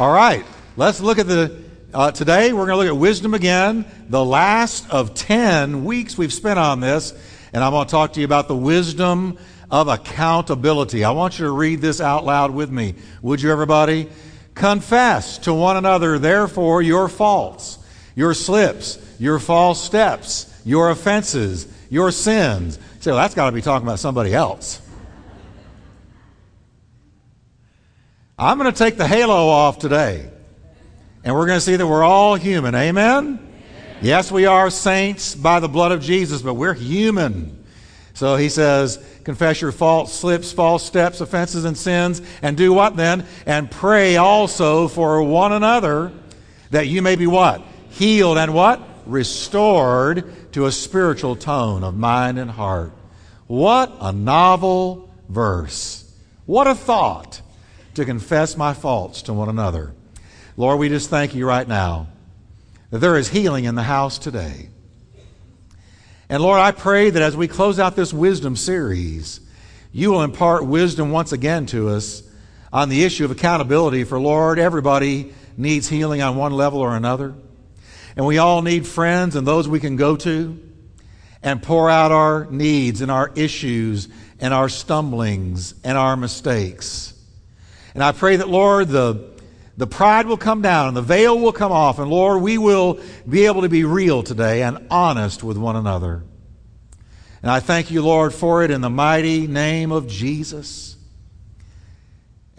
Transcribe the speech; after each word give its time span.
All 0.00 0.10
right, 0.10 0.46
let's 0.78 1.02
look 1.02 1.18
at 1.18 1.26
the. 1.26 1.62
Uh, 1.92 2.10
today 2.10 2.54
we're 2.54 2.64
going 2.64 2.70
to 2.70 2.76
look 2.78 2.86
at 2.86 2.98
wisdom 2.98 3.34
again, 3.34 3.84
the 4.08 4.24
last 4.24 4.88
of 4.88 5.12
10 5.12 5.84
weeks 5.84 6.16
we've 6.16 6.32
spent 6.32 6.58
on 6.58 6.80
this, 6.80 7.12
and 7.52 7.62
I'm 7.62 7.72
going 7.72 7.84
to 7.84 7.90
talk 7.90 8.14
to 8.14 8.20
you 8.20 8.24
about 8.24 8.48
the 8.48 8.56
wisdom 8.56 9.36
of 9.70 9.88
accountability. 9.88 11.04
I 11.04 11.10
want 11.10 11.38
you 11.38 11.44
to 11.44 11.50
read 11.50 11.82
this 11.82 12.00
out 12.00 12.24
loud 12.24 12.50
with 12.50 12.70
me. 12.70 12.94
Would 13.20 13.42
you, 13.42 13.52
everybody? 13.52 14.08
Confess 14.54 15.36
to 15.40 15.52
one 15.52 15.76
another, 15.76 16.18
therefore, 16.18 16.80
your 16.80 17.06
faults, 17.06 17.78
your 18.16 18.32
slips, 18.32 18.98
your 19.18 19.38
false 19.38 19.84
steps, 19.84 20.62
your 20.64 20.88
offenses, 20.88 21.70
your 21.90 22.10
sins. 22.10 22.78
So 23.00 23.14
that's 23.16 23.34
got 23.34 23.50
to 23.50 23.52
be 23.52 23.60
talking 23.60 23.86
about 23.86 23.98
somebody 23.98 24.32
else. 24.32 24.80
I'm 28.40 28.56
going 28.56 28.72
to 28.72 28.78
take 28.78 28.96
the 28.96 29.06
halo 29.06 29.48
off 29.48 29.78
today. 29.78 30.26
And 31.22 31.34
we're 31.34 31.44
going 31.44 31.58
to 31.58 31.60
see 31.60 31.76
that 31.76 31.86
we're 31.86 32.02
all 32.02 32.36
human. 32.36 32.74
Amen? 32.74 33.38
Yes, 34.00 34.32
we 34.32 34.46
are 34.46 34.70
saints 34.70 35.34
by 35.34 35.60
the 35.60 35.68
blood 35.68 35.92
of 35.92 36.00
Jesus, 36.00 36.40
but 36.40 36.54
we're 36.54 36.72
human. 36.72 37.62
So 38.14 38.36
he 38.36 38.48
says, 38.48 38.98
confess 39.24 39.60
your 39.60 39.72
faults, 39.72 40.14
slips, 40.14 40.52
false 40.52 40.82
steps, 40.82 41.20
offenses, 41.20 41.66
and 41.66 41.76
sins, 41.76 42.22
and 42.40 42.56
do 42.56 42.72
what 42.72 42.96
then? 42.96 43.26
And 43.44 43.70
pray 43.70 44.16
also 44.16 44.88
for 44.88 45.22
one 45.22 45.52
another 45.52 46.10
that 46.70 46.86
you 46.86 47.02
may 47.02 47.16
be 47.16 47.26
what? 47.26 47.60
Healed 47.90 48.38
and 48.38 48.54
what? 48.54 48.80
Restored 49.04 50.52
to 50.54 50.64
a 50.64 50.72
spiritual 50.72 51.36
tone 51.36 51.84
of 51.84 51.94
mind 51.94 52.38
and 52.38 52.50
heart. 52.50 52.92
What 53.48 53.94
a 54.00 54.12
novel 54.12 55.14
verse. 55.28 56.10
What 56.46 56.66
a 56.66 56.74
thought 56.74 57.42
to 57.94 58.04
confess 58.04 58.56
my 58.56 58.74
faults 58.74 59.22
to 59.22 59.32
one 59.32 59.48
another. 59.48 59.94
Lord, 60.56 60.78
we 60.78 60.88
just 60.88 61.10
thank 61.10 61.34
you 61.34 61.46
right 61.46 61.66
now 61.66 62.08
that 62.90 62.98
there 62.98 63.16
is 63.16 63.28
healing 63.28 63.64
in 63.64 63.74
the 63.74 63.82
house 63.82 64.18
today. 64.18 64.68
And 66.28 66.42
Lord, 66.42 66.60
I 66.60 66.70
pray 66.70 67.10
that 67.10 67.22
as 67.22 67.36
we 67.36 67.48
close 67.48 67.80
out 67.80 67.96
this 67.96 68.12
wisdom 68.12 68.56
series, 68.56 69.40
you 69.92 70.10
will 70.10 70.22
impart 70.22 70.64
wisdom 70.64 71.10
once 71.10 71.32
again 71.32 71.66
to 71.66 71.88
us 71.88 72.22
on 72.72 72.88
the 72.88 73.04
issue 73.04 73.24
of 73.24 73.30
accountability. 73.30 74.04
For 74.04 74.20
Lord, 74.20 74.58
everybody 74.58 75.32
needs 75.56 75.88
healing 75.88 76.22
on 76.22 76.36
one 76.36 76.52
level 76.52 76.80
or 76.80 76.94
another. 76.94 77.34
And 78.16 78.26
we 78.26 78.38
all 78.38 78.62
need 78.62 78.86
friends 78.86 79.36
and 79.36 79.46
those 79.46 79.68
we 79.68 79.80
can 79.80 79.96
go 79.96 80.16
to 80.16 80.58
and 81.42 81.62
pour 81.62 81.88
out 81.88 82.12
our 82.12 82.46
needs 82.50 83.00
and 83.00 83.10
our 83.10 83.32
issues 83.34 84.08
and 84.40 84.52
our 84.52 84.68
stumblings 84.68 85.74
and 85.84 85.96
our 85.96 86.16
mistakes. 86.16 87.14
And 87.94 88.02
I 88.02 88.12
pray 88.12 88.36
that, 88.36 88.48
Lord, 88.48 88.88
the, 88.88 89.30
the 89.76 89.86
pride 89.86 90.26
will 90.26 90.36
come 90.36 90.62
down 90.62 90.88
and 90.88 90.96
the 90.96 91.02
veil 91.02 91.38
will 91.38 91.52
come 91.52 91.72
off. 91.72 91.98
And, 91.98 92.10
Lord, 92.10 92.42
we 92.42 92.58
will 92.58 93.00
be 93.28 93.46
able 93.46 93.62
to 93.62 93.68
be 93.68 93.84
real 93.84 94.22
today 94.22 94.62
and 94.62 94.86
honest 94.90 95.42
with 95.42 95.56
one 95.56 95.76
another. 95.76 96.22
And 97.42 97.50
I 97.50 97.60
thank 97.60 97.90
you, 97.90 98.02
Lord, 98.02 98.34
for 98.34 98.62
it 98.62 98.70
in 98.70 98.80
the 98.80 98.90
mighty 98.90 99.46
name 99.46 99.92
of 99.92 100.06
Jesus. 100.06 100.96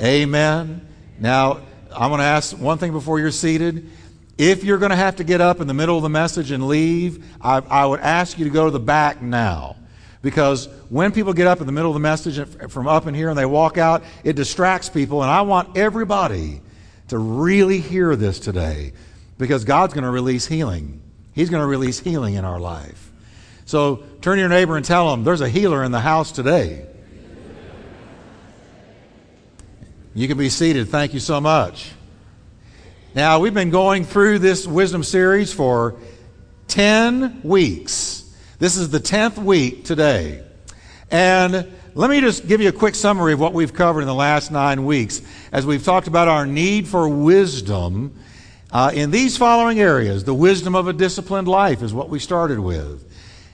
Amen. 0.02 0.88
Now, 1.20 1.62
I'm 1.96 2.10
going 2.10 2.20
to 2.20 2.26
ask 2.26 2.58
one 2.58 2.80
thing 2.80 2.92
before 2.92 3.20
you're 3.20 3.32
seated. 3.32 3.90
If 4.38 4.64
you're 4.64 4.80
going 4.80 4.90
to 4.90 4.96
have 4.96 5.18
to 5.18 5.24
get 5.24 5.40
up 5.40 5.62
in 5.62 5.68
the 5.68 5.74
middle 5.76 5.98
of 5.98 6.04
the 6.04 6.10
message 6.10 6.50
and 6.50 6.68
leave, 6.68 7.24
I, 7.40 7.58
I 7.58 7.86
would 7.86 8.00
ask 8.00 8.40
you 8.40 8.46
to 8.46 8.50
go 8.50 8.66
to 8.66 8.72
the 8.72 8.80
back 8.80 9.22
now. 9.22 9.76
Because 10.22 10.68
when 10.90 11.12
people 11.12 11.34
get 11.34 11.48
up 11.48 11.62
in 11.62 11.66
the 11.66 11.72
middle 11.72 11.90
of 11.90 11.96
the 11.96 12.00
message 12.00 12.40
from 12.70 12.88
up 12.88 13.08
in 13.08 13.14
here 13.14 13.30
and 13.30 13.38
they 13.38 13.46
walk 13.46 13.78
out, 13.78 14.04
it 14.24 14.36
distracts 14.36 14.90
people. 14.90 15.24
And 15.24 15.32
I 15.32 15.42
want 15.42 15.78
everybody 15.78 16.62
to 17.08 17.18
really 17.18 17.80
hear 17.80 18.16
this 18.16 18.40
today 18.40 18.94
because 19.38 19.66
God's 19.66 19.94
going 19.94 20.04
to 20.04 20.12
release 20.12 20.46
healing. 20.46 21.02
He's 21.34 21.50
going 21.50 21.62
to 21.62 21.68
release 21.68 22.00
healing 22.00 22.36
in 22.36 22.46
our 22.46 22.60
life. 22.60 23.12
So 23.66 24.04
turn 24.22 24.36
to 24.36 24.40
your 24.40 24.50
neighbor 24.50 24.76
and 24.76 24.86
tell 24.86 25.10
them 25.10 25.24
there's 25.24 25.42
a 25.42 25.50
healer 25.50 25.84
in 25.84 25.92
the 25.92 26.00
house 26.00 26.32
today. 26.32 26.86
You 30.14 30.28
can 30.28 30.38
be 30.38 30.50
seated. 30.50 30.90
Thank 30.90 31.14
you 31.14 31.20
so 31.22 31.40
much. 31.40 31.92
Now, 33.16 33.40
we've 33.40 33.54
been 33.54 33.72
going 33.72 34.04
through 34.04 34.40
this 34.40 34.68
wisdom 34.68 35.04
series 35.04 35.54
for 35.54 35.96
10 36.68 37.42
weeks. 37.44 38.21
This 38.62 38.78
is 38.78 38.92
the 38.92 39.00
10th 39.00 39.40
week 39.40 39.86
today. 39.86 40.44
And 41.10 41.74
let 41.96 42.10
me 42.12 42.22
just 42.22 42.48
give 42.48 42.62
you 42.62 42.70
a 42.70 42.72
quick 42.72 42.94
summary 42.94 43.34
of 43.34 43.40
what 43.40 43.54
we've 43.54 43.74
covered 43.74 44.02
in 44.02 44.08
the 44.08 44.14
last 44.14 44.52
nine 44.52 44.86
weeks 44.86 45.20
as 45.52 45.66
we've 45.66 45.84
talked 45.84 46.06
about 46.06 46.28
our 46.28 46.46
need 46.46 46.88
for 46.88 47.10
wisdom 47.10 48.20
uh, 48.72 48.92
in 48.94 49.10
these 49.10 49.36
following 49.36 49.80
areas. 49.80 50.26
The 50.26 50.36
wisdom 50.36 50.76
of 50.76 50.88
a 50.88 50.94
disciplined 50.94 51.48
life 51.48 51.82
is 51.82 51.92
what 51.92 52.10
we 52.10 52.20
started 52.20 52.60
with. 52.60 53.04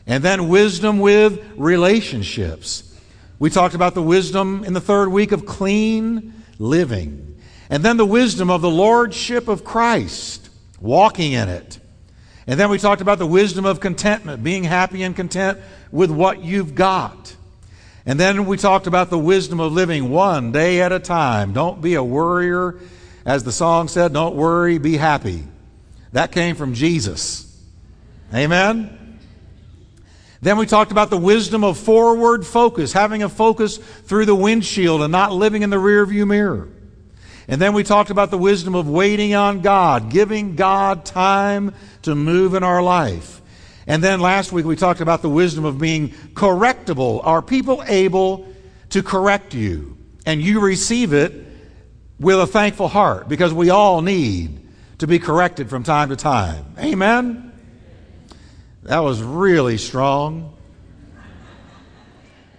And 0.06 0.22
then 0.22 0.50
wisdom 0.50 1.00
with 1.00 1.42
relationships. 1.56 2.94
We 3.40 3.50
talked 3.50 3.76
about 3.76 3.94
the 3.94 4.04
wisdom 4.04 4.66
in 4.66 4.74
the 4.74 4.82
third 4.82 5.08
week 5.08 5.32
of 5.32 5.46
clean 5.46 6.34
living. 6.60 7.40
And 7.70 7.82
then 7.82 7.96
the 7.96 8.06
wisdom 8.06 8.50
of 8.50 8.62
the 8.62 8.70
Lordship 8.70 9.48
of 9.48 9.64
Christ, 9.64 10.50
walking 10.82 11.32
in 11.32 11.48
it. 11.48 11.80
And 12.48 12.58
then 12.58 12.70
we 12.70 12.78
talked 12.78 13.02
about 13.02 13.20
the 13.20 13.28
wisdom 13.28 13.66
of 13.66 13.82
contentment, 13.82 14.42
being 14.42 14.64
happy 14.64 15.04
and 15.04 15.14
content 15.14 15.60
with 15.92 16.10
what 16.10 16.42
you've 16.42 16.76
got. 16.76 17.36
And 18.06 18.18
then 18.18 18.46
we 18.46 18.56
talked 18.56 18.88
about 18.88 19.10
the 19.10 19.20
wisdom 19.20 19.60
of 19.60 19.74
living 19.74 20.10
one 20.10 20.54
day 20.54 20.82
at 20.82 20.94
a 20.94 21.00
time. 21.00 21.52
Don't 21.52 21.82
be 21.82 21.96
a 21.96 22.04
worrier. 22.04 22.80
As 23.26 23.44
the 23.44 23.52
song 23.52 23.90
said, 23.90 24.14
don't 24.14 24.36
worry, 24.36 24.78
be 24.78 24.96
happy. 24.96 25.44
That 26.14 26.32
came 26.32 26.56
from 26.56 26.74
Jesus. 26.74 27.44
Amen? 28.34 29.20
Then 30.42 30.58
we 30.58 30.66
talked 30.66 30.92
about 30.92 31.10
the 31.10 31.18
wisdom 31.18 31.66
of 31.66 31.78
forward 31.78 32.46
focus, 32.46 32.94
having 32.94 33.24
a 33.24 33.30
focus 33.30 33.78
through 33.78 34.26
the 34.26 34.36
windshield 34.36 35.02
and 35.02 35.12
not 35.12 35.34
living 35.34 35.64
in 35.64 35.70
the 35.70 35.78
rearview 35.78 36.26
mirror. 36.26 36.70
And 37.50 37.62
then 37.62 37.74
we 37.74 37.84
talked 37.84 38.10
about 38.10 38.30
the 38.30 38.38
wisdom 38.38 38.76
of 38.76 38.90
waiting 38.90 39.34
on 39.34 39.62
God, 39.62 40.10
giving 40.10 40.56
God 40.56 41.06
time 41.06 41.74
to 42.08 42.16
move 42.16 42.54
in 42.54 42.64
our 42.64 42.82
life. 42.82 43.42
And 43.86 44.04
then 44.04 44.20
last 44.20 44.52
week 44.52 44.66
we 44.66 44.76
talked 44.76 45.02
about 45.02 45.22
the 45.22 45.30
wisdom 45.30 45.66
of 45.66 45.78
being 45.78 46.10
correctable. 46.34 47.22
Are 47.24 47.42
people 47.42 47.84
able 47.86 48.48
to 48.90 49.04
correct 49.04 49.54
you? 49.54 49.98
And 50.26 50.42
you 50.42 50.60
receive 50.60 51.14
it 51.14 51.34
with 52.20 52.40
a 52.40 52.48
thankful 52.48 52.88
heart 52.88 53.30
because 53.30 53.54
we 53.54 53.70
all 53.70 54.02
need 54.02 54.60
to 55.00 55.08
be 55.08 55.20
corrected 55.20 55.70
from 55.70 55.84
time 55.84 56.10
to 56.10 56.16
time. 56.16 56.66
Amen? 56.80 57.52
That 58.84 59.00
was 59.00 59.22
really 59.22 59.78
strong. 59.78 60.54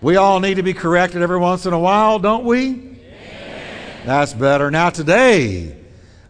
We 0.00 0.16
all 0.16 0.40
need 0.40 0.54
to 0.54 0.62
be 0.62 0.74
corrected 0.74 1.22
every 1.22 1.38
once 1.38 1.64
in 1.64 1.72
a 1.72 1.78
while, 1.78 2.18
don't 2.18 2.44
we? 2.44 2.98
That's 4.04 4.32
better. 4.32 4.70
Now, 4.70 4.90
today, 4.90 5.74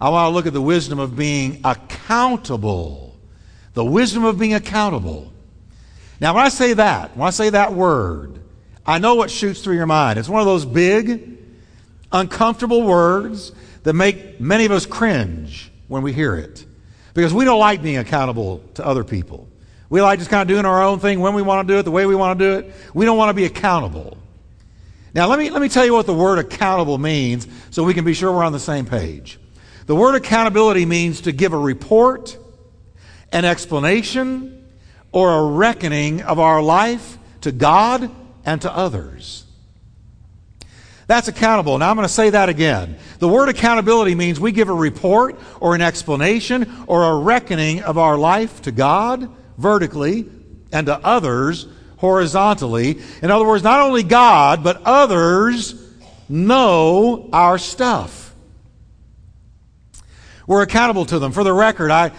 I 0.00 0.08
want 0.08 0.30
to 0.30 0.34
look 0.34 0.46
at 0.46 0.52
the 0.52 0.62
wisdom 0.62 0.98
of 0.98 1.16
being 1.16 1.60
accountable. 1.64 3.07
The 3.78 3.84
wisdom 3.84 4.24
of 4.24 4.40
being 4.40 4.54
accountable. 4.54 5.32
Now, 6.20 6.34
when 6.34 6.44
I 6.44 6.48
say 6.48 6.72
that, 6.72 7.16
when 7.16 7.28
I 7.28 7.30
say 7.30 7.50
that 7.50 7.74
word, 7.74 8.40
I 8.84 8.98
know 8.98 9.14
what 9.14 9.30
shoots 9.30 9.60
through 9.60 9.76
your 9.76 9.86
mind. 9.86 10.18
It's 10.18 10.28
one 10.28 10.40
of 10.40 10.46
those 10.46 10.64
big, 10.64 11.38
uncomfortable 12.10 12.82
words 12.82 13.52
that 13.84 13.92
make 13.92 14.40
many 14.40 14.64
of 14.64 14.72
us 14.72 14.84
cringe 14.84 15.70
when 15.86 16.02
we 16.02 16.12
hear 16.12 16.34
it. 16.34 16.66
Because 17.14 17.32
we 17.32 17.44
don't 17.44 17.60
like 17.60 17.80
being 17.80 17.98
accountable 17.98 18.64
to 18.74 18.84
other 18.84 19.04
people. 19.04 19.46
We 19.90 20.02
like 20.02 20.18
just 20.18 20.28
kind 20.28 20.42
of 20.42 20.48
doing 20.48 20.64
our 20.64 20.82
own 20.82 20.98
thing 20.98 21.20
when 21.20 21.34
we 21.34 21.42
want 21.42 21.68
to 21.68 21.72
do 21.72 21.78
it, 21.78 21.84
the 21.84 21.92
way 21.92 22.04
we 22.04 22.16
want 22.16 22.36
to 22.36 22.44
do 22.44 22.58
it. 22.58 22.74
We 22.94 23.04
don't 23.04 23.16
want 23.16 23.28
to 23.28 23.34
be 23.34 23.44
accountable. 23.44 24.18
Now, 25.14 25.28
let 25.28 25.38
me, 25.38 25.50
let 25.50 25.62
me 25.62 25.68
tell 25.68 25.86
you 25.86 25.92
what 25.92 26.06
the 26.06 26.14
word 26.14 26.40
accountable 26.40 26.98
means 26.98 27.46
so 27.70 27.84
we 27.84 27.94
can 27.94 28.04
be 28.04 28.14
sure 28.14 28.32
we're 28.32 28.42
on 28.42 28.50
the 28.50 28.58
same 28.58 28.86
page. 28.86 29.38
The 29.86 29.94
word 29.94 30.16
accountability 30.16 30.84
means 30.84 31.20
to 31.20 31.30
give 31.30 31.52
a 31.52 31.58
report, 31.58 32.36
an 33.32 33.44
explanation, 33.44 34.66
or 35.12 35.32
a 35.32 35.50
reckoning 35.52 36.22
of 36.22 36.38
our 36.38 36.62
life 36.62 37.18
to 37.40 37.52
God 37.52 38.10
and 38.44 38.60
to 38.62 38.74
others. 38.74 39.44
That's 41.06 41.28
accountable. 41.28 41.78
Now 41.78 41.88
I'm 41.88 41.96
going 41.96 42.06
to 42.06 42.12
say 42.12 42.30
that 42.30 42.50
again. 42.50 42.98
The 43.18 43.28
word 43.28 43.48
accountability 43.48 44.14
means 44.14 44.38
we 44.38 44.52
give 44.52 44.68
a 44.68 44.74
report 44.74 45.40
or 45.58 45.74
an 45.74 45.80
explanation 45.80 46.84
or 46.86 47.04
a 47.04 47.16
reckoning 47.18 47.82
of 47.82 47.96
our 47.96 48.18
life 48.18 48.60
to 48.62 48.72
God 48.72 49.30
vertically 49.56 50.28
and 50.70 50.86
to 50.86 50.98
others 50.98 51.66
horizontally. 51.96 52.98
In 53.22 53.30
other 53.30 53.46
words, 53.46 53.64
not 53.64 53.80
only 53.80 54.02
God, 54.02 54.62
but 54.62 54.82
others 54.84 55.74
know 56.28 57.30
our 57.32 57.56
stuff. 57.56 58.34
We're 60.46 60.62
accountable 60.62 61.06
to 61.06 61.18
them. 61.18 61.32
For 61.32 61.42
the 61.42 61.52
record, 61.52 61.90
I, 61.90 62.12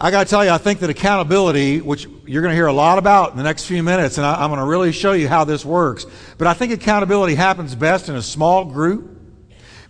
I 0.00 0.10
got 0.10 0.24
to 0.24 0.30
tell 0.30 0.44
you, 0.44 0.50
I 0.50 0.58
think 0.58 0.80
that 0.80 0.90
accountability, 0.90 1.80
which 1.80 2.06
you're 2.24 2.42
going 2.42 2.52
to 2.52 2.56
hear 2.56 2.68
a 2.68 2.72
lot 2.72 2.98
about 2.98 3.32
in 3.32 3.36
the 3.36 3.42
next 3.42 3.66
few 3.66 3.82
minutes, 3.82 4.16
and 4.16 4.24
I, 4.24 4.44
am 4.44 4.50
going 4.50 4.60
to 4.60 4.66
really 4.66 4.92
show 4.92 5.12
you 5.12 5.28
how 5.28 5.44
this 5.44 5.64
works. 5.64 6.06
But 6.38 6.46
I 6.46 6.54
think 6.54 6.72
accountability 6.72 7.34
happens 7.34 7.74
best 7.74 8.08
in 8.08 8.14
a 8.14 8.22
small 8.22 8.64
group 8.64 9.18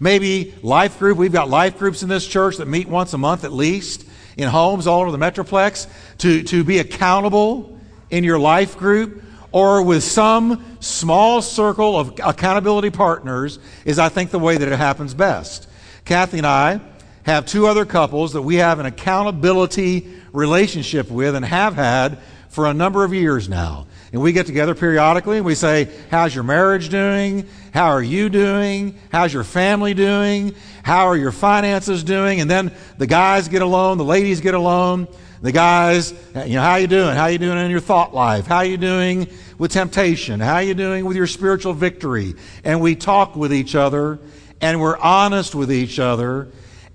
Maybe 0.01 0.55
life 0.63 0.99
group. 0.99 1.19
We've 1.19 1.33
got 1.33 1.51
life 1.51 1.79
groups 1.79 2.03
in 2.03 2.09
this 2.09 2.27
church 2.27 2.59
that 2.59 2.67
meet 2.67 2.89
once 2.89 3.13
a 3.15 3.19
month 3.19 3.45
at 3.45 3.53
least 3.53 4.05
in 4.37 4.49
homes 4.49 4.87
all 4.87 5.01
over 5.01 5.11
the 5.11 5.19
Metroplex 5.19 5.89
to, 6.19 6.45
to 6.45 6.63
be 6.63 6.79
accountable 6.79 7.79
in 8.11 8.23
your 8.23 8.39
life 8.39 8.79
group 8.79 9.25
or 9.51 9.83
with 9.83 10.05
some 10.05 10.77
small 10.79 11.43
circle 11.43 11.99
of 11.99 12.21
accountability 12.23 12.91
partners 12.91 13.59
is, 13.85 13.99
I 13.99 14.09
think, 14.09 14.31
the 14.31 14.39
way 14.39 14.57
that 14.57 14.69
it 14.69 14.77
happens 14.77 15.15
best. 15.15 15.69
Kathy 16.05 16.39
and 16.39 16.47
I 16.47 16.81
have 17.29 17.45
two 17.45 17.67
other 17.67 17.85
couples 17.85 18.33
that 18.33 18.43
we 18.43 18.57
have 18.57 18.79
an 18.79 18.87
accountability 18.87 20.09
relationship 20.33 21.11
with 21.11 21.35
and 21.35 21.45
have 21.45 21.75
had 21.75 22.19
for 22.49 22.67
a 22.67 22.73
number 22.73 23.05
of 23.05 23.13
years 23.13 23.49
now. 23.51 23.87
And 24.13 24.23
we 24.23 24.33
get 24.33 24.47
together 24.47 24.75
periodically 24.75 25.37
and 25.37 25.45
we 25.45 25.55
say, 25.55 25.91
How's 26.11 26.35
your 26.35 26.45
marriage 26.45 26.89
doing? 26.89 27.47
How 27.75 27.89
are 27.89 28.03
you 28.03 28.31
doing? 28.31 28.99
How's 29.13 29.35
your 29.35 29.45
family 29.45 29.93
doing? 29.93 30.55
How 30.83 31.07
are 31.07 31.17
your 31.17 31.31
finances 31.31 32.03
doing? 32.03 32.41
And 32.41 32.51
then 32.51 32.73
the 32.97 33.07
guys 33.07 33.49
get 33.49 33.61
alone, 33.61 33.99
the 33.99 34.05
ladies 34.05 34.41
get 34.41 34.55
alone. 34.55 35.07
The 35.41 35.53
guys, 35.53 36.13
you 36.35 36.55
know, 36.55 36.63
how 36.63 36.77
you 36.77 36.89
doing? 36.89 37.15
How 37.15 37.27
you 37.27 37.39
doing 37.39 37.59
in 37.59 37.71
your 37.71 37.79
thought 37.79 38.13
life? 38.13 38.47
How 38.47 38.63
you 38.63 38.77
doing 38.77 39.29
with 39.57 39.71
temptation? 39.71 40.41
How 40.41 40.59
you 40.59 40.75
doing 40.75 41.05
with 41.05 41.17
your 41.17 41.29
spiritual 41.29 41.75
victory? 41.75 42.35
And 42.65 42.81
we 42.81 42.97
talk 42.97 43.37
with 43.37 43.53
each 43.53 43.75
other 43.75 44.19
and 44.61 44.81
we're 44.81 44.99
honest 44.99 45.55
with 45.55 45.71
each 45.71 46.01
other 46.01 46.49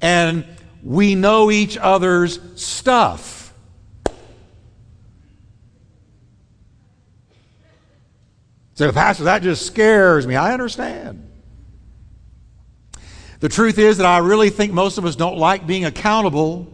and 0.04 0.46
we 0.84 1.16
know 1.16 1.50
each 1.50 1.78
other's 1.78 2.40
stuff. 2.62 3.54
So, 8.74 8.92
Pastor, 8.92 9.24
that 9.24 9.44
just 9.44 9.66
scares 9.66 10.28
me. 10.28 10.36
I 10.36 10.52
understand. 10.52 11.32
The 13.40 13.48
truth 13.48 13.78
is 13.78 13.98
that 13.98 14.06
I 14.06 14.18
really 14.18 14.50
think 14.50 14.74
most 14.74 14.98
of 14.98 15.06
us 15.06 15.16
don't 15.16 15.38
like 15.38 15.66
being 15.66 15.86
accountable. 15.86 16.68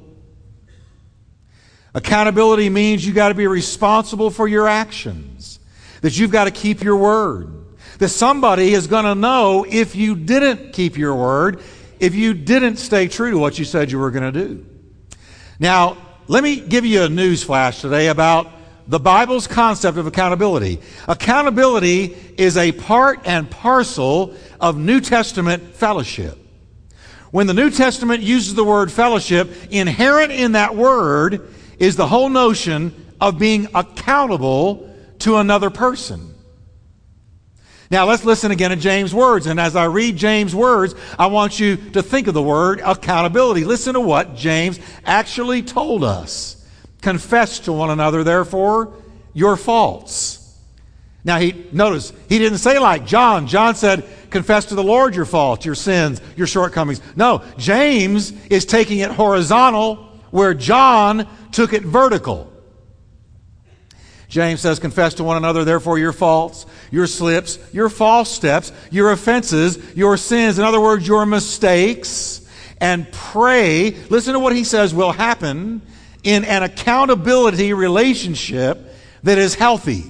Accountability 1.94 2.70
means 2.70 3.06
you 3.06 3.14
got 3.14 3.30
to 3.30 3.36
be 3.36 3.46
responsible 3.46 4.32
for 4.32 4.48
your 4.48 4.68
actions, 4.68 5.60
that 6.02 6.18
you've 6.18 6.32
got 6.32 6.46
to 6.46 6.52
keep 6.52 6.82
your 6.82 6.96
word, 6.96 7.66
that 8.00 8.10
somebody 8.10 8.74
is 8.74 8.88
going 8.88 9.06
to 9.06 9.14
know 9.14 9.68
if 9.70 9.96
you 9.96 10.16
didn't 10.16 10.74
keep 10.74 10.98
your 10.98 11.14
word, 11.14 11.62
if 12.00 12.16
you 12.16 12.34
didn't 12.34 12.78
stay 12.78 13.08
true 13.08 13.32
to 13.32 13.38
what 13.38 13.60
you 13.60 13.66
said 13.66 13.92
you 13.92 14.00
were 14.00 14.12
going 14.12 14.32
to 14.32 14.48
do. 14.48 14.66
Now, 15.60 15.98
let 16.28 16.44
me 16.44 16.60
give 16.60 16.86
you 16.86 17.04
a 17.04 17.10
news 17.10 17.44
flash 17.44 17.82
today 17.82 18.08
about 18.08 18.48
the 18.88 19.00
Bible's 19.00 19.46
concept 19.46 19.98
of 19.98 20.08
accountability. 20.08 20.80
Accountability 21.08 22.16
is 22.38 22.58
a 22.58 22.72
part 22.72 23.20
and 23.26 23.50
parcel 23.50 24.36
of 24.60 24.78
New 24.78 25.00
Testament 25.00 25.76
fellowship. 25.76 26.38
When 27.32 27.46
the 27.46 27.54
New 27.54 27.70
Testament 27.70 28.24
uses 28.24 28.56
the 28.56 28.64
word 28.64 28.92
fellowship, 28.92 29.52
inherent 29.70 30.32
in 30.32 30.54
that 30.54 30.76
word 30.76 31.54
is 31.78 31.96
the 31.96 32.08
whole 32.08 32.30
notion 32.30 32.94
of 33.22 33.38
being 33.38 33.68
accountable 33.76 34.92
to 35.20 35.38
another 35.38 35.70
person. 35.70 36.29
Now 37.92 38.06
let's 38.06 38.24
listen 38.24 38.52
again 38.52 38.70
to 38.70 38.76
James' 38.76 39.14
words. 39.16 39.48
And 39.48 39.60
as 39.60 39.76
I 39.76 39.86
read 39.86 40.16
James' 40.16 40.54
words, 40.54 40.94
I 41.18 41.28
want 41.28 41.60
you 41.60 41.76
to 41.92 42.04
think 42.04 42.28
of 42.28 42.34
the 42.34 42.42
word 42.42 42.82
accountability. 42.84 43.66
Listen 43.66 43.96
to 43.96 44.00
what 44.00 44.36
James 44.36 44.80
actually 45.06 45.64
told 45.64 46.04
us. 46.04 46.56
Confess 47.02 47.60
to 47.62 47.74
one 47.74 47.90
another, 47.90 48.24
therefore, 48.24 48.94
your 49.34 49.56
faults. 49.56 50.36
Now 51.24 51.40
he 51.40 51.66
notice 51.72 52.14
he 52.28 52.38
didn't 52.38 52.60
say 52.60 52.80
like 52.80 53.06
John. 53.06 53.48
John 53.48 53.76
said, 53.76 54.06
confess 54.30 54.66
to 54.66 54.76
the 54.76 54.84
Lord 54.84 55.16
your 55.16 55.26
faults, 55.26 55.66
your 55.66 55.76
sins, 55.76 56.22
your 56.36 56.48
shortcomings. 56.48 57.02
No, 57.16 57.44
James 57.58 58.32
is 58.48 58.66
taking 58.66 59.00
it 59.00 59.12
horizontal 59.12 59.96
where 60.32 60.54
John 60.54 61.28
took 61.52 61.74
it 61.74 61.84
vertical. 61.84 62.50
James 64.30 64.62
says, 64.62 64.78
Confess 64.78 65.16
to 65.16 65.24
one 65.24 65.38
another, 65.38 65.66
therefore, 65.66 65.98
your 65.98 66.14
faults, 66.14 66.68
your 66.92 67.08
slips, 67.08 67.60
your 67.74 67.90
false 67.90 68.32
steps, 68.32 68.72
your 68.92 69.12
offenses, 69.12 69.78
your 69.96 70.18
sins, 70.18 70.58
in 70.58 70.66
other 70.66 70.82
words, 70.82 71.08
your 71.08 71.26
mistakes, 71.26 72.46
and 72.82 73.12
pray. 73.12 73.92
Listen 74.10 74.34
to 74.34 74.40
what 74.40 74.56
he 74.56 74.64
says 74.64 74.94
will 74.94 75.12
happen 75.12 75.82
in 76.24 76.46
an 76.46 76.64
accountability 76.64 77.74
relationship 77.74 78.80
that 79.24 79.38
is 79.38 79.56
healthy. 79.56 80.04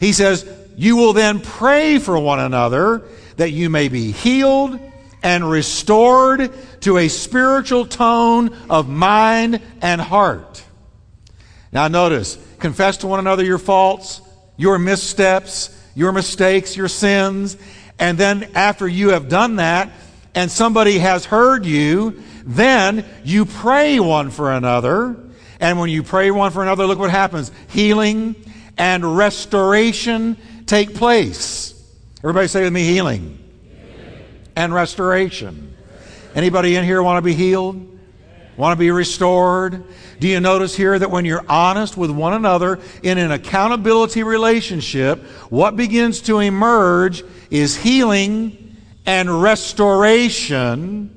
He 0.00 0.12
says, 0.12 0.48
You 0.76 0.96
will 0.96 1.12
then 1.12 1.40
pray 1.40 1.98
for 1.98 2.18
one 2.18 2.40
another 2.40 3.02
that 3.36 3.50
you 3.50 3.70
may 3.70 3.88
be 3.88 4.12
healed 4.12 4.78
and 5.22 5.50
restored 5.50 6.52
to 6.82 6.98
a 6.98 7.08
spiritual 7.08 7.86
tone 7.86 8.54
of 8.68 8.88
mind 8.88 9.60
and 9.80 10.00
heart. 10.00 10.62
Now, 11.72 11.88
notice, 11.88 12.38
confess 12.58 12.98
to 12.98 13.06
one 13.06 13.18
another 13.18 13.42
your 13.42 13.58
faults, 13.58 14.20
your 14.56 14.78
missteps, 14.78 15.76
your 15.94 16.12
mistakes, 16.12 16.76
your 16.76 16.88
sins. 16.88 17.56
And 17.98 18.18
then, 18.18 18.50
after 18.54 18.88
you 18.88 19.10
have 19.10 19.28
done 19.28 19.56
that, 19.56 19.90
and 20.34 20.50
somebody 20.50 20.98
has 20.98 21.24
heard 21.24 21.64
you, 21.64 22.22
then 22.44 23.04
you 23.24 23.44
pray 23.44 24.00
one 24.00 24.30
for 24.30 24.52
another. 24.52 25.16
And 25.60 25.78
when 25.78 25.90
you 25.90 26.02
pray 26.02 26.30
one 26.30 26.50
for 26.50 26.62
another, 26.62 26.86
look 26.86 26.98
what 26.98 27.10
happens 27.10 27.50
healing 27.68 28.34
and 28.76 29.16
restoration 29.16 30.36
take 30.66 30.94
place. 30.94 31.70
Everybody 32.18 32.48
say 32.48 32.64
with 32.64 32.72
me 32.72 32.84
healing, 32.84 33.38
healing. 33.70 34.24
and 34.56 34.74
restoration. 34.74 35.74
Anybody 36.34 36.74
in 36.74 36.84
here 36.84 37.02
want 37.02 37.18
to 37.18 37.22
be 37.22 37.34
healed? 37.34 37.93
Want 38.56 38.72
to 38.72 38.78
be 38.78 38.90
restored? 38.90 39.84
Do 40.20 40.28
you 40.28 40.40
notice 40.40 40.76
here 40.76 40.98
that 40.98 41.10
when 41.10 41.24
you're 41.24 41.44
honest 41.48 41.96
with 41.96 42.10
one 42.10 42.34
another 42.34 42.78
in 43.02 43.18
an 43.18 43.32
accountability 43.32 44.22
relationship, 44.22 45.22
what 45.50 45.76
begins 45.76 46.20
to 46.22 46.38
emerge 46.38 47.24
is 47.50 47.76
healing 47.76 48.76
and 49.06 49.42
restoration 49.42 51.14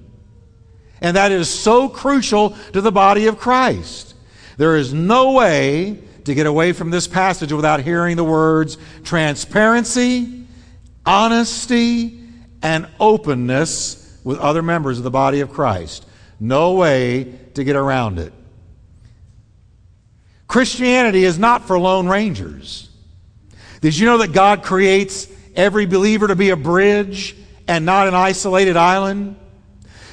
and 1.02 1.16
that 1.16 1.32
is 1.32 1.50
so 1.50 1.90
crucial 1.90 2.52
to 2.74 2.82
the 2.82 2.92
body 2.92 3.28
of 3.28 3.38
Christ. 3.38 4.16
There 4.58 4.76
is 4.76 4.94
no 4.94 5.34
way 5.34 6.00
to 6.26 6.34
get 6.34 6.48
away 6.48 6.74
from 6.74 6.90
this 6.90 7.08
passage 7.08 7.54
without 7.54 7.82
hearing 7.82 8.18
the 8.18 8.24
words 8.24 8.78
transparency, 9.04 10.46
honesty, 11.06 12.20
and 12.62 12.88
openness 13.00 14.20
with 14.24 14.40
other 14.40 14.62
members 14.62 14.98
of 14.98 15.04
the 15.04 15.12
body 15.12 15.42
of 15.42 15.54
Christ. 15.54 16.06
No 16.40 16.74
way 16.74 17.40
to 17.56 17.64
get 17.64 17.76
around 17.76 18.20
it. 18.20 18.34
Christianity 20.48 21.24
is 21.24 21.38
not 21.38 21.66
for 21.66 21.78
lone 21.78 22.08
rangers. 22.08 22.90
Did 23.82 23.98
you 23.98 24.06
know 24.06 24.20
that 24.20 24.32
God 24.32 24.64
creates 24.64 25.28
every 25.56 25.86
believer 25.86 26.28
to 26.28 26.36
be 26.36 26.50
a 26.52 26.56
bridge 26.56 27.36
and 27.68 27.86
not 27.86 28.08
an 28.08 28.14
isolated 28.14 28.78
island? 28.78 29.36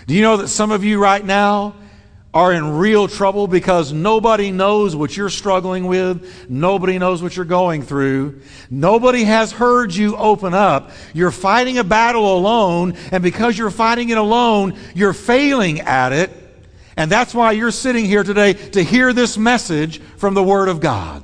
Do 0.07 0.15
you 0.15 0.23
know 0.23 0.39
that 0.39 0.49
some 0.49 0.71
of 0.71 0.85
you 0.85 1.01
right 1.01 1.25
now 1.25 1.77
are 2.35 2.53
in 2.53 2.69
real 2.77 3.07
trouble 3.07 3.47
because 3.47 3.93
nobody 3.93 4.51
knows 4.51 4.97
what 4.97 5.17
you're 5.17 5.31
struggling 5.31 5.87
with. 5.87 6.51
Nobody 6.51 6.99
knows 6.99 7.23
what 7.23 7.37
you're 7.37 7.45
going 7.45 7.83
through. 7.83 8.41
Nobody 8.69 9.23
has 9.23 9.53
heard 9.53 9.95
you 9.95 10.17
open 10.17 10.53
up. 10.53 10.91
You're 11.15 11.31
fighting 11.31 11.79
a 11.79 11.85
battle 11.85 12.37
alone, 12.37 12.97
and 13.13 13.23
because 13.23 13.57
you're 13.57 13.71
fighting 13.71 14.09
it 14.09 14.19
alone, 14.19 14.77
you're 14.95 15.13
failing 15.13 15.81
at 15.83 16.13
it. 16.13 16.33
And 16.97 17.11
that's 17.11 17.33
why 17.33 17.53
you're 17.53 17.71
sitting 17.71 18.05
here 18.05 18.25
today 18.25 18.53
to 18.53 18.83
hear 18.83 19.13
this 19.13 19.39
message 19.39 20.01
from 20.01 20.35
the 20.35 20.43
Word 20.43 20.69
of 20.69 20.81
God. 20.81 21.23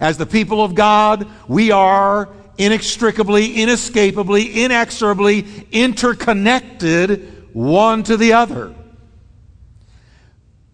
As 0.00 0.18
the 0.18 0.26
people 0.26 0.62
of 0.62 0.74
God, 0.74 1.28
we 1.46 1.70
are 1.70 2.28
inextricably, 2.58 3.62
inescapably, 3.62 4.64
inexorably 4.64 5.46
interconnected 5.70 7.48
one 7.52 8.02
to 8.02 8.16
the 8.16 8.32
other. 8.32 8.74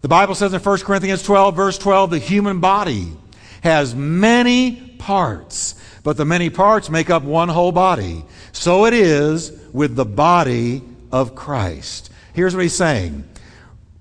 The 0.01 0.07
Bible 0.07 0.33
says 0.33 0.53
in 0.53 0.59
1 0.59 0.79
Corinthians 0.79 1.21
12, 1.23 1.55
verse 1.55 1.77
12, 1.77 2.09
the 2.09 2.17
human 2.17 2.59
body 2.59 3.13
has 3.61 3.93
many 3.93 4.95
parts, 4.97 5.75
but 6.03 6.17
the 6.17 6.25
many 6.25 6.49
parts 6.49 6.89
make 6.89 7.11
up 7.11 7.21
one 7.23 7.49
whole 7.49 7.71
body. 7.71 8.25
So 8.51 8.85
it 8.85 8.93
is 8.93 9.51
with 9.71 9.95
the 9.95 10.05
body 10.05 10.81
of 11.11 11.35
Christ. 11.35 12.11
Here's 12.33 12.55
what 12.55 12.63
he's 12.63 12.75
saying. 12.75 13.25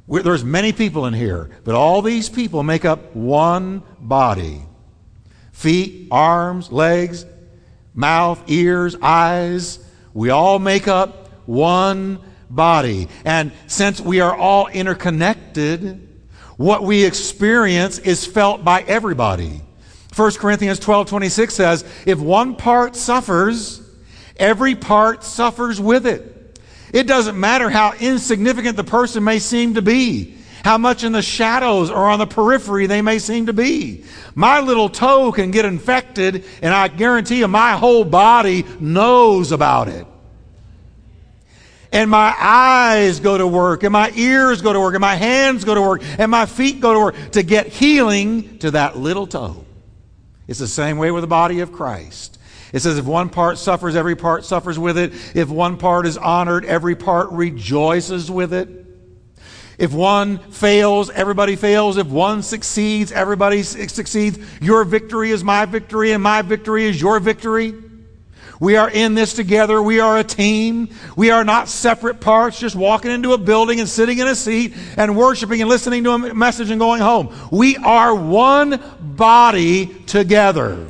There's 0.08 0.44
many 0.44 0.72
people 0.72 1.06
in 1.06 1.12
here, 1.14 1.50
but 1.64 1.74
all 1.74 2.00
these 2.00 2.28
people 2.28 2.62
make 2.62 2.84
up 2.84 3.14
one 3.14 3.82
body. 4.00 4.62
Feet, 5.52 6.08
arms, 6.10 6.72
legs, 6.72 7.26
mouth, 7.94 8.42
ears, 8.46 8.96
eyes. 9.02 9.78
We 10.14 10.30
all 10.30 10.58
make 10.58 10.88
up 10.88 11.28
one 11.46 12.18
body. 12.50 13.08
And 13.24 13.52
since 13.66 14.00
we 14.00 14.20
are 14.20 14.36
all 14.36 14.66
interconnected, 14.66 16.08
what 16.56 16.82
we 16.82 17.04
experience 17.04 17.98
is 17.98 18.26
felt 18.26 18.64
by 18.64 18.82
everybody. 18.82 19.62
1 20.14 20.32
Corinthians 20.32 20.78
12 20.78 21.08
26 21.08 21.54
says, 21.54 21.84
If 22.04 22.18
one 22.18 22.56
part 22.56 22.96
suffers, 22.96 23.80
every 24.36 24.74
part 24.74 25.24
suffers 25.24 25.80
with 25.80 26.06
it. 26.06 26.58
It 26.92 27.06
doesn't 27.06 27.38
matter 27.38 27.70
how 27.70 27.94
insignificant 27.94 28.76
the 28.76 28.84
person 28.84 29.22
may 29.22 29.38
seem 29.38 29.74
to 29.74 29.82
be, 29.82 30.36
how 30.64 30.76
much 30.76 31.04
in 31.04 31.12
the 31.12 31.22
shadows 31.22 31.88
or 31.88 32.10
on 32.10 32.18
the 32.18 32.26
periphery 32.26 32.86
they 32.86 33.00
may 33.00 33.20
seem 33.20 33.46
to 33.46 33.52
be. 33.52 34.04
My 34.34 34.60
little 34.60 34.88
toe 34.88 35.30
can 35.30 35.52
get 35.52 35.64
infected, 35.64 36.44
and 36.60 36.74
I 36.74 36.88
guarantee 36.88 37.38
you 37.38 37.48
my 37.48 37.72
whole 37.72 38.04
body 38.04 38.64
knows 38.80 39.52
about 39.52 39.86
it. 39.86 40.06
And 41.92 42.08
my 42.08 42.34
eyes 42.38 43.18
go 43.18 43.36
to 43.36 43.46
work, 43.46 43.82
and 43.82 43.92
my 43.92 44.12
ears 44.14 44.62
go 44.62 44.72
to 44.72 44.78
work, 44.78 44.94
and 44.94 45.00
my 45.00 45.16
hands 45.16 45.64
go 45.64 45.74
to 45.74 45.80
work, 45.80 46.02
and 46.18 46.30
my 46.30 46.46
feet 46.46 46.80
go 46.80 46.94
to 46.94 47.00
work 47.00 47.32
to 47.32 47.42
get 47.42 47.66
healing 47.66 48.58
to 48.58 48.70
that 48.72 48.96
little 48.96 49.26
toe. 49.26 49.64
It's 50.46 50.60
the 50.60 50.68
same 50.68 50.98
way 50.98 51.10
with 51.10 51.22
the 51.22 51.28
body 51.28 51.60
of 51.60 51.72
Christ. 51.72 52.38
It 52.72 52.80
says 52.80 52.98
if 52.98 53.04
one 53.04 53.28
part 53.28 53.58
suffers, 53.58 53.96
every 53.96 54.14
part 54.14 54.44
suffers 54.44 54.78
with 54.78 54.96
it. 54.98 55.12
If 55.34 55.48
one 55.48 55.76
part 55.76 56.06
is 56.06 56.16
honored, 56.16 56.64
every 56.64 56.94
part 56.94 57.30
rejoices 57.32 58.30
with 58.30 58.52
it. 58.52 58.68
If 59.76 59.92
one 59.92 60.38
fails, 60.38 61.10
everybody 61.10 61.56
fails. 61.56 61.96
If 61.96 62.06
one 62.06 62.42
succeeds, 62.42 63.10
everybody 63.10 63.62
succeeds. 63.62 64.38
Your 64.60 64.84
victory 64.84 65.30
is 65.30 65.42
my 65.42 65.64
victory, 65.64 66.12
and 66.12 66.22
my 66.22 66.42
victory 66.42 66.84
is 66.84 67.00
your 67.00 67.18
victory. 67.18 67.74
We 68.60 68.76
are 68.76 68.90
in 68.90 69.14
this 69.14 69.32
together. 69.32 69.82
We 69.82 70.00
are 70.00 70.18
a 70.18 70.24
team. 70.24 70.90
We 71.16 71.30
are 71.30 71.44
not 71.44 71.70
separate 71.70 72.20
parts, 72.20 72.60
just 72.60 72.76
walking 72.76 73.10
into 73.10 73.32
a 73.32 73.38
building 73.38 73.80
and 73.80 73.88
sitting 73.88 74.18
in 74.18 74.28
a 74.28 74.34
seat 74.34 74.74
and 74.98 75.16
worshiping 75.16 75.62
and 75.62 75.70
listening 75.70 76.04
to 76.04 76.10
a 76.10 76.34
message 76.34 76.68
and 76.68 76.78
going 76.78 77.00
home. 77.00 77.34
We 77.50 77.78
are 77.78 78.14
one 78.14 78.78
body 79.00 79.86
together. 80.04 80.86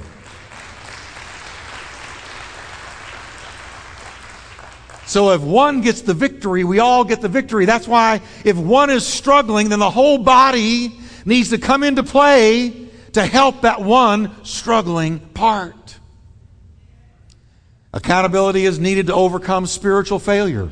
So 5.06 5.30
if 5.30 5.40
one 5.40 5.80
gets 5.80 6.02
the 6.02 6.14
victory, 6.14 6.64
we 6.64 6.80
all 6.80 7.04
get 7.04 7.20
the 7.20 7.28
victory. 7.28 7.66
That's 7.66 7.86
why 7.86 8.20
if 8.44 8.56
one 8.56 8.90
is 8.90 9.06
struggling, 9.06 9.68
then 9.68 9.78
the 9.78 9.90
whole 9.90 10.18
body 10.18 10.98
needs 11.24 11.50
to 11.50 11.58
come 11.58 11.84
into 11.84 12.02
play 12.02 12.88
to 13.12 13.26
help 13.26 13.62
that 13.62 13.80
one 13.80 14.44
struggling 14.44 15.20
part. 15.20 15.99
Accountability 17.92 18.66
is 18.66 18.78
needed 18.78 19.08
to 19.08 19.14
overcome 19.14 19.66
spiritual 19.66 20.18
failure. 20.18 20.70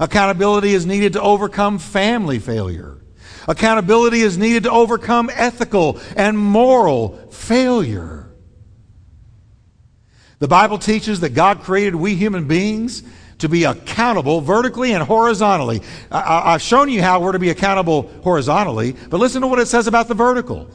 Accountability 0.00 0.74
is 0.74 0.86
needed 0.86 1.14
to 1.14 1.22
overcome 1.22 1.78
family 1.78 2.38
failure. 2.38 2.98
Accountability 3.48 4.20
is 4.20 4.36
needed 4.36 4.64
to 4.64 4.70
overcome 4.70 5.30
ethical 5.32 5.98
and 6.16 6.38
moral 6.38 7.16
failure. 7.30 8.28
The 10.38 10.48
Bible 10.48 10.78
teaches 10.78 11.20
that 11.20 11.30
God 11.30 11.62
created 11.62 11.96
we 11.96 12.14
human 12.14 12.46
beings 12.46 13.02
to 13.38 13.48
be 13.48 13.64
accountable 13.64 14.40
vertically 14.40 14.92
and 14.92 15.02
horizontally. 15.02 15.82
I, 16.10 16.52
have 16.52 16.62
shown 16.62 16.88
you 16.88 17.02
how 17.02 17.20
we're 17.20 17.32
to 17.32 17.38
be 17.38 17.50
accountable 17.50 18.10
horizontally, 18.22 18.94
but 19.08 19.18
listen 19.18 19.42
to 19.42 19.48
what 19.48 19.58
it 19.58 19.66
says 19.66 19.86
about 19.86 20.08
the 20.08 20.14
vertical. 20.14 20.68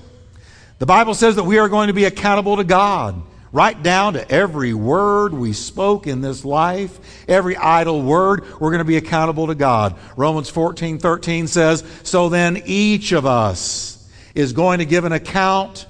The 0.79 0.85
Bible 0.85 1.13
says 1.13 1.35
that 1.35 1.43
we 1.43 1.59
are 1.59 1.69
going 1.69 1.87
to 1.87 1.93
be 1.93 2.05
accountable 2.05 2.57
to 2.57 2.63
God, 2.63 3.21
right 3.53 3.81
down 3.81 4.13
to 4.13 4.31
every 4.31 4.73
word 4.73 5.33
we 5.33 5.53
spoke 5.53 6.07
in 6.07 6.19
this 6.19 6.43
life, 6.43 7.23
every 7.29 7.55
idle 7.55 8.01
word, 8.01 8.43
we're 8.59 8.71
going 8.71 8.79
to 8.79 8.83
be 8.83 8.97
accountable 8.97 9.47
to 9.47 9.55
God. 9.55 9.95
Romans 10.17 10.49
14 10.49 10.97
13 10.97 11.47
says, 11.47 11.83
So 12.03 12.27
then 12.27 12.61
each 12.65 13.13
of 13.13 13.25
us 13.25 14.09
is 14.35 14.51
going 14.51 14.79
to 14.79 14.85
give 14.85 15.05
an 15.05 15.13
account 15.13 15.85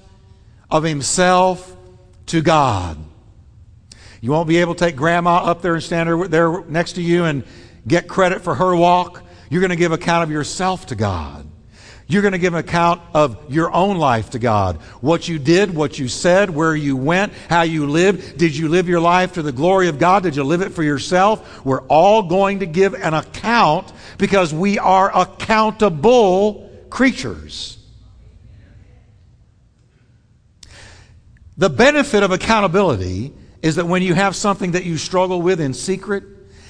of 0.69 0.83
himself 0.83 1.75
to 2.27 2.41
God. 2.41 2.97
You 4.21 4.31
won't 4.31 4.47
be 4.47 4.57
able 4.57 4.75
to 4.75 4.85
take 4.85 4.95
grandma 4.95 5.37
up 5.37 5.61
there 5.61 5.73
and 5.73 5.83
stand 5.83 6.31
there 6.31 6.61
next 6.65 6.93
to 6.93 7.01
you 7.01 7.25
and 7.25 7.43
get 7.87 8.07
credit 8.07 8.41
for 8.41 8.55
her 8.55 8.75
walk. 8.75 9.23
You're 9.49 9.61
going 9.61 9.69
to 9.69 9.75
give 9.75 9.91
account 9.91 10.23
of 10.23 10.31
yourself 10.31 10.87
to 10.87 10.95
God. 10.95 11.42
You're 12.07 12.21
going 12.21 12.33
to 12.33 12.37
give 12.37 12.53
an 12.53 12.59
account 12.59 13.01
of 13.13 13.37
your 13.49 13.71
own 13.73 13.97
life 13.97 14.31
to 14.31 14.39
God. 14.39 14.77
What 15.01 15.27
you 15.27 15.39
did, 15.39 15.73
what 15.73 15.97
you 15.97 16.07
said, 16.07 16.49
where 16.49 16.75
you 16.75 16.97
went, 16.97 17.33
how 17.49 17.61
you 17.61 17.87
lived. 17.87 18.37
Did 18.37 18.55
you 18.55 18.67
live 18.67 18.89
your 18.89 18.99
life 18.99 19.33
to 19.33 19.41
the 19.41 19.51
glory 19.51 19.87
of 19.87 19.99
God? 19.99 20.23
Did 20.23 20.35
you 20.35 20.43
live 20.43 20.61
it 20.61 20.73
for 20.73 20.83
yourself? 20.83 21.65
We're 21.65 21.81
all 21.83 22.23
going 22.23 22.59
to 22.59 22.65
give 22.65 22.93
an 22.93 23.13
account 23.13 23.91
because 24.17 24.53
we 24.53 24.77
are 24.79 25.17
accountable 25.17 26.69
creatures. 26.89 27.77
The 31.57 31.69
benefit 31.69 32.23
of 32.23 32.31
accountability 32.31 33.33
is 33.61 33.75
that 33.75 33.85
when 33.85 34.01
you 34.01 34.13
have 34.13 34.35
something 34.35 34.71
that 34.71 34.83
you 34.83 34.97
struggle 34.97 35.41
with 35.41 35.61
in 35.61 35.73
secret 35.73 36.23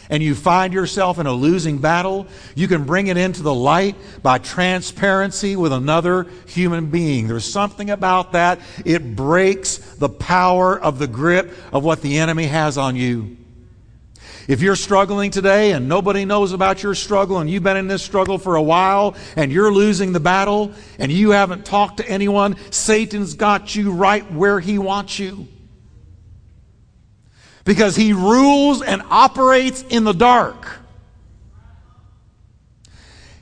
and 0.10 0.22
you 0.22 0.36
find 0.36 0.74
yourself 0.74 1.20
in 1.20 1.26
a 1.26 1.34
losing 1.34 1.78
battle, 1.78 2.28
you 2.56 2.68
can 2.68 2.84
bring 2.84 3.08
it 3.08 3.18
into 3.18 3.42
the 3.44 3.54
light 3.54 3.96
by 4.22 4.38
transparency 4.38 5.56
with 5.56 5.74
another 5.74 6.28
human 6.48 6.88
being. 6.88 7.28
There's 7.28 7.50
something 7.50 7.90
about 7.90 8.34
that. 8.34 8.60
It 8.86 9.16
breaks 9.16 9.78
the 9.78 10.10
power 10.10 10.80
of 10.80 11.00
the 11.00 11.08
grip 11.08 11.54
of 11.72 11.84
what 11.84 12.02
the 12.02 12.18
enemy 12.18 12.46
has 12.46 12.78
on 12.78 12.96
you. 12.96 13.38
If 14.46 14.62
you're 14.62 14.76
struggling 14.76 15.32
today 15.32 15.72
and 15.72 15.88
nobody 15.88 16.26
knows 16.26 16.52
about 16.52 16.84
your 16.84 16.96
struggle 16.96 17.38
and 17.38 17.50
you've 17.50 17.64
been 17.64 17.78
in 17.78 17.88
this 17.88 18.04
struggle 18.04 18.38
for 18.38 18.58
a 18.58 18.62
while 18.62 19.16
and 19.38 19.54
you're 19.54 19.72
losing 19.72 20.12
the 20.12 20.20
battle 20.20 20.74
and 21.00 21.10
you 21.10 21.32
haven't 21.32 21.66
talked 21.66 21.98
to 21.98 22.10
anyone, 22.10 22.58
Satan's 22.70 23.36
got 23.36 23.74
you 23.74 23.94
right 23.94 24.30
where 24.34 24.60
he 24.60 24.78
wants 24.78 25.18
you 25.18 25.48
because 27.66 27.96
he 27.96 28.14
rules 28.14 28.82
and 28.82 29.02
operates 29.10 29.84
in 29.84 30.04
the 30.04 30.14
dark. 30.14 30.80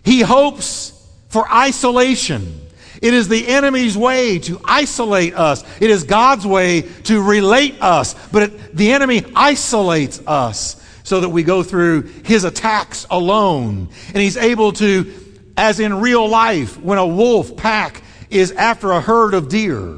He 0.04 0.22
hopes 0.22 0.98
for 1.30 1.50
isolation. 1.52 2.60
It 3.02 3.14
is 3.14 3.28
the 3.28 3.48
enemy's 3.48 3.98
way 3.98 4.40
to 4.40 4.62
isolate 4.64 5.34
us. 5.34 5.64
It 5.82 5.90
is 5.90 6.04
God's 6.04 6.46
way 6.46 6.82
to 6.82 7.22
relate 7.22 7.82
us. 7.82 8.14
But 8.30 8.44
it, 8.44 8.76
the 8.76 8.92
enemy 8.92 9.24
isolates 9.36 10.22
us 10.28 10.78
so 11.04 11.22
that 11.22 11.30
we 11.30 11.44
go 11.44 11.64
through 11.64 12.04
his 12.24 12.44
attacks 12.44 13.08
alone. 13.10 13.90
And 14.08 14.18
he's 14.18 14.38
able 14.38 14.72
to, 14.74 15.12
as 15.58 15.80
in 15.80 16.00
real 16.00 16.28
life, 16.28 16.80
when 16.80 17.00
a 17.00 17.08
wolf 17.08 17.58
pack 17.58 18.04
is 18.30 18.52
after 18.52 18.92
a 18.92 19.02
herd 19.02 19.34
of 19.34 19.50
deer, 19.50 19.98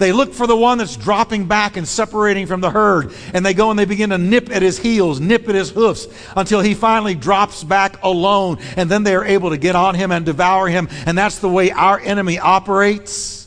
they 0.00 0.12
look 0.12 0.34
for 0.34 0.46
the 0.46 0.56
one 0.56 0.78
that's 0.78 0.96
dropping 0.96 1.46
back 1.46 1.76
and 1.76 1.86
separating 1.86 2.46
from 2.46 2.60
the 2.60 2.70
herd, 2.70 3.12
and 3.32 3.46
they 3.46 3.54
go 3.54 3.70
and 3.70 3.78
they 3.78 3.84
begin 3.84 4.10
to 4.10 4.18
nip 4.18 4.50
at 4.50 4.62
his 4.62 4.78
heels, 4.78 5.20
nip 5.20 5.48
at 5.48 5.54
his 5.54 5.70
hoofs, 5.70 6.08
until 6.34 6.60
he 6.60 6.74
finally 6.74 7.14
drops 7.14 7.62
back 7.62 8.02
alone, 8.02 8.58
and 8.76 8.90
then 8.90 9.04
they 9.04 9.14
are 9.14 9.24
able 9.24 9.50
to 9.50 9.58
get 9.58 9.76
on 9.76 9.94
him 9.94 10.10
and 10.10 10.26
devour 10.26 10.68
him. 10.68 10.88
And 11.06 11.16
that's 11.16 11.38
the 11.38 11.48
way 11.48 11.70
our 11.70 12.00
enemy 12.00 12.38
operates. 12.38 13.46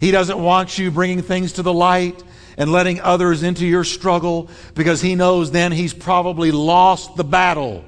He 0.00 0.10
doesn't 0.10 0.38
want 0.38 0.78
you 0.78 0.90
bringing 0.90 1.22
things 1.22 1.54
to 1.54 1.62
the 1.62 1.72
light 1.72 2.22
and 2.58 2.70
letting 2.70 3.00
others 3.00 3.42
into 3.42 3.66
your 3.66 3.84
struggle 3.84 4.50
because 4.74 5.00
he 5.00 5.14
knows 5.14 5.50
then 5.50 5.72
he's 5.72 5.94
probably 5.94 6.52
lost 6.52 7.16
the 7.16 7.24
battle. 7.24 7.84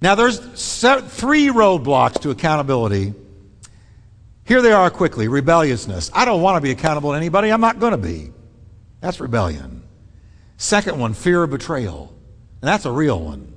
Now, 0.00 0.16
there's 0.16 0.38
three 0.38 1.46
roadblocks 1.46 2.20
to 2.22 2.30
accountability 2.30 3.14
here 4.52 4.60
they 4.60 4.72
are 4.72 4.90
quickly 4.90 5.28
rebelliousness. 5.28 6.10
I 6.12 6.26
don't 6.26 6.42
want 6.42 6.58
to 6.58 6.60
be 6.60 6.72
accountable 6.72 7.12
to 7.12 7.16
anybody. 7.16 7.50
I'm 7.50 7.62
not 7.62 7.78
going 7.78 7.92
to 7.92 7.96
be. 7.96 8.32
That's 9.00 9.18
rebellion. 9.18 9.82
Second 10.58 10.98
one, 10.98 11.14
fear 11.14 11.42
of 11.42 11.48
betrayal. 11.48 12.14
And 12.60 12.68
that's 12.68 12.84
a 12.84 12.92
real 12.92 13.18
one. 13.18 13.54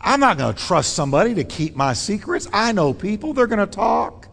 I'm 0.00 0.18
not 0.18 0.36
going 0.36 0.52
to 0.52 0.60
trust 0.60 0.94
somebody 0.94 1.36
to 1.36 1.44
keep 1.44 1.76
my 1.76 1.92
secrets. 1.92 2.48
I 2.52 2.72
know 2.72 2.92
people, 2.92 3.34
they're 3.34 3.46
going 3.46 3.60
to 3.60 3.72
talk. 3.72 4.26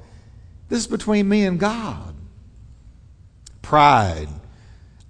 This 0.67 0.79
is 0.79 0.87
between 0.87 1.29
me 1.29 1.45
and 1.45 1.59
God. 1.59 2.15
Pride. 3.61 4.29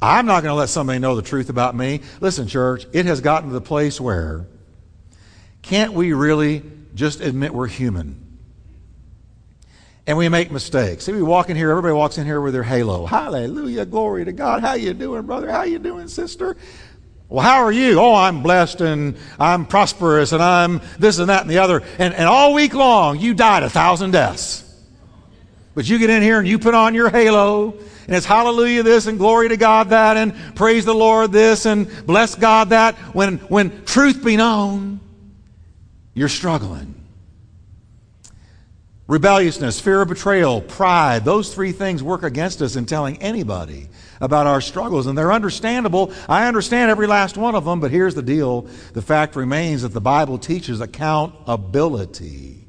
I'm 0.02 0.26
not 0.26 0.44
going 0.44 0.52
to 0.52 0.60
let 0.60 0.68
somebody 0.68 1.00
know 1.00 1.16
the 1.16 1.22
truth 1.22 1.50
about 1.50 1.78
me. 1.78 2.02
Listen, 2.20 2.50
church, 2.50 2.86
it 2.92 3.06
has 3.06 3.22
gotten 3.22 3.48
to 3.48 3.54
the 3.54 3.62
place 3.62 4.02
where 4.02 4.48
can't 5.62 5.94
we 5.94 6.12
really 6.12 6.62
just 6.94 7.22
admit 7.22 7.54
we're 7.54 7.68
human? 7.68 8.31
And 10.12 10.18
we 10.18 10.28
make 10.28 10.52
mistakes. 10.52 11.06
See, 11.06 11.14
we 11.14 11.22
walk 11.22 11.50
in 11.50 11.56
here, 11.56 11.70
everybody 11.70 11.94
walks 11.94 12.18
in 12.18 12.26
here 12.26 12.42
with 12.42 12.54
their 12.54 12.64
halo. 12.64 13.06
Hallelujah, 13.06 13.86
glory 13.86 14.26
to 14.26 14.34
God. 14.34 14.60
How 14.60 14.74
you 14.74 14.94
doing, 14.94 15.22
brother? 15.22 15.50
How 15.50 15.64
you 15.64 15.80
doing, 15.80 16.10
sister? 16.10 16.58
Well, 17.30 17.42
how 17.42 17.64
are 17.64 17.72
you? 17.72 17.98
Oh, 17.98 18.14
I'm 18.14 18.44
blessed 18.44 18.82
and 18.82 19.16
I'm 19.40 19.66
prosperous 19.66 20.34
and 20.34 20.44
I'm 20.44 20.82
this 21.00 21.20
and 21.20 21.30
that 21.30 21.44
and 21.44 21.50
the 21.50 21.60
other. 21.60 21.82
And, 21.98 22.14
and 22.14 22.28
all 22.28 22.54
week 22.54 22.74
long, 22.74 23.22
you 23.22 23.34
died 23.34 23.64
a 23.64 23.70
thousand 23.70 24.12
deaths. 24.12 24.66
But 25.76 25.88
you 25.88 25.98
get 25.98 26.10
in 26.10 26.22
here 26.22 26.40
and 26.40 26.46
you 26.46 26.60
put 26.60 26.74
on 26.74 26.94
your 26.94 27.10
halo 27.10 27.72
and 27.72 28.14
it's 28.14 28.26
hallelujah 28.26 28.84
this 28.84 29.08
and 29.08 29.18
glory 29.18 29.48
to 29.48 29.56
God 29.56 29.92
that 29.92 30.18
and 30.18 30.36
praise 30.58 30.84
the 30.84 30.94
Lord 30.94 31.32
this 31.32 31.66
and 31.66 31.88
bless 32.06 32.36
God 32.36 32.72
that. 32.72 32.96
When, 33.16 33.38
when 33.38 33.86
truth 33.86 34.26
be 34.26 34.36
known, 34.36 35.00
you're 36.14 36.28
struggling. 36.28 37.01
Rebelliousness, 39.12 39.82
fear 39.82 40.04
of 40.04 40.08
betrayal, 40.08 40.62
pride, 40.62 41.26
those 41.26 41.54
three 41.54 41.74
things 41.74 42.02
work 42.02 42.24
against 42.24 42.62
us 42.62 42.78
in 42.78 42.86
telling 42.86 43.22
anybody 43.22 43.90
about 44.22 44.48
our 44.48 44.62
struggles, 44.62 45.06
and 45.06 45.18
they're 45.18 45.34
understandable. 45.34 46.14
I 46.30 46.48
understand 46.48 46.90
every 46.90 47.08
last 47.08 47.36
one 47.36 47.54
of 47.54 47.66
them, 47.66 47.82
but 47.82 47.92
here's 47.92 48.16
the 48.16 48.22
deal 48.22 48.62
the 48.94 49.02
fact 49.02 49.36
remains 49.36 49.82
that 49.82 49.90
the 49.90 50.00
Bible 50.00 50.38
teaches 50.38 50.80
accountability. 50.80 52.61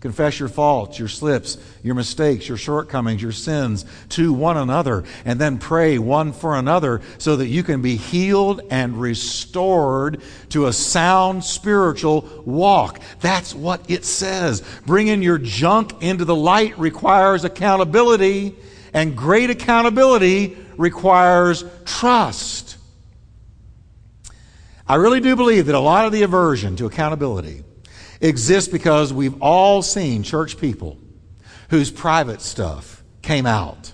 Confess 0.00 0.38
your 0.38 0.50
faults, 0.50 0.98
your 0.98 1.08
slips, 1.08 1.56
your 1.82 1.94
mistakes, 1.94 2.46
your 2.46 2.58
shortcomings, 2.58 3.22
your 3.22 3.32
sins 3.32 3.86
to 4.10 4.30
one 4.30 4.58
another, 4.58 5.04
and 5.24 5.40
then 5.40 5.56
pray 5.56 5.98
one 5.98 6.32
for 6.34 6.54
another 6.54 7.00
so 7.16 7.36
that 7.36 7.46
you 7.46 7.62
can 7.62 7.80
be 7.80 7.96
healed 7.96 8.60
and 8.70 9.00
restored 9.00 10.20
to 10.50 10.66
a 10.66 10.72
sound 10.72 11.42
spiritual 11.42 12.42
walk. 12.44 13.00
That's 13.20 13.54
what 13.54 13.90
it 13.90 14.04
says. 14.04 14.62
Bringing 14.84 15.22
your 15.22 15.38
junk 15.38 16.02
into 16.02 16.26
the 16.26 16.36
light 16.36 16.78
requires 16.78 17.44
accountability, 17.44 18.54
and 18.92 19.16
great 19.16 19.48
accountability 19.48 20.58
requires 20.76 21.64
trust. 21.86 22.76
I 24.86 24.96
really 24.96 25.20
do 25.20 25.34
believe 25.36 25.66
that 25.66 25.74
a 25.74 25.80
lot 25.80 26.04
of 26.04 26.12
the 26.12 26.22
aversion 26.22 26.76
to 26.76 26.86
accountability 26.86 27.64
exists 28.20 28.70
because 28.70 29.12
we've 29.12 29.40
all 29.42 29.82
seen 29.82 30.22
church 30.22 30.58
people 30.58 30.98
whose 31.70 31.90
private 31.90 32.40
stuff 32.40 33.02
came 33.22 33.46
out. 33.46 33.92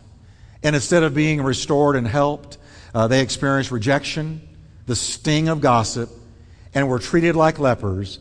And 0.62 0.76
instead 0.76 1.02
of 1.02 1.14
being 1.14 1.42
restored 1.42 1.96
and 1.96 2.06
helped, 2.06 2.58
uh, 2.94 3.08
they 3.08 3.20
experienced 3.20 3.70
rejection, 3.70 4.46
the 4.86 4.96
sting 4.96 5.48
of 5.48 5.60
gossip, 5.60 6.10
and 6.74 6.88
were 6.88 6.98
treated 6.98 7.36
like 7.36 7.58
lepers. 7.58 8.18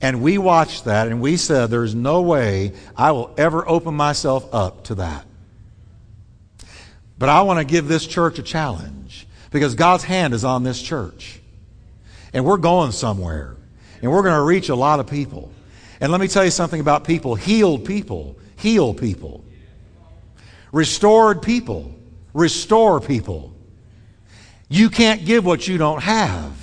And 0.00 0.22
we 0.22 0.38
watched 0.38 0.84
that 0.84 1.08
and 1.08 1.20
we 1.20 1.36
said, 1.36 1.70
There's 1.70 1.94
no 1.94 2.22
way 2.22 2.72
I 2.96 3.12
will 3.12 3.34
ever 3.36 3.68
open 3.68 3.94
myself 3.94 4.48
up 4.54 4.84
to 4.84 4.96
that. 4.96 5.26
But 7.18 7.28
I 7.28 7.42
want 7.42 7.58
to 7.58 7.64
give 7.64 7.86
this 7.86 8.06
church 8.06 8.38
a 8.38 8.42
challenge 8.42 9.26
because 9.50 9.74
God's 9.74 10.04
hand 10.04 10.32
is 10.32 10.44
on 10.44 10.62
this 10.62 10.80
church. 10.80 11.40
And 12.32 12.44
we're 12.44 12.56
going 12.56 12.92
somewhere. 12.92 13.56
And 14.02 14.10
we're 14.10 14.22
going 14.22 14.34
to 14.34 14.42
reach 14.42 14.68
a 14.68 14.74
lot 14.74 15.00
of 15.00 15.06
people. 15.06 15.52
And 16.00 16.10
let 16.10 16.20
me 16.20 16.28
tell 16.28 16.44
you 16.44 16.50
something 16.50 16.80
about 16.80 17.04
people 17.04 17.34
healed 17.34 17.84
people, 17.84 18.36
heal 18.56 18.94
people. 18.94 19.44
Restored 20.72 21.42
people, 21.42 21.94
restore 22.32 23.00
people. 23.00 23.52
You 24.68 24.88
can't 24.88 25.24
give 25.24 25.44
what 25.44 25.66
you 25.66 25.78
don't 25.78 26.02
have. 26.02 26.56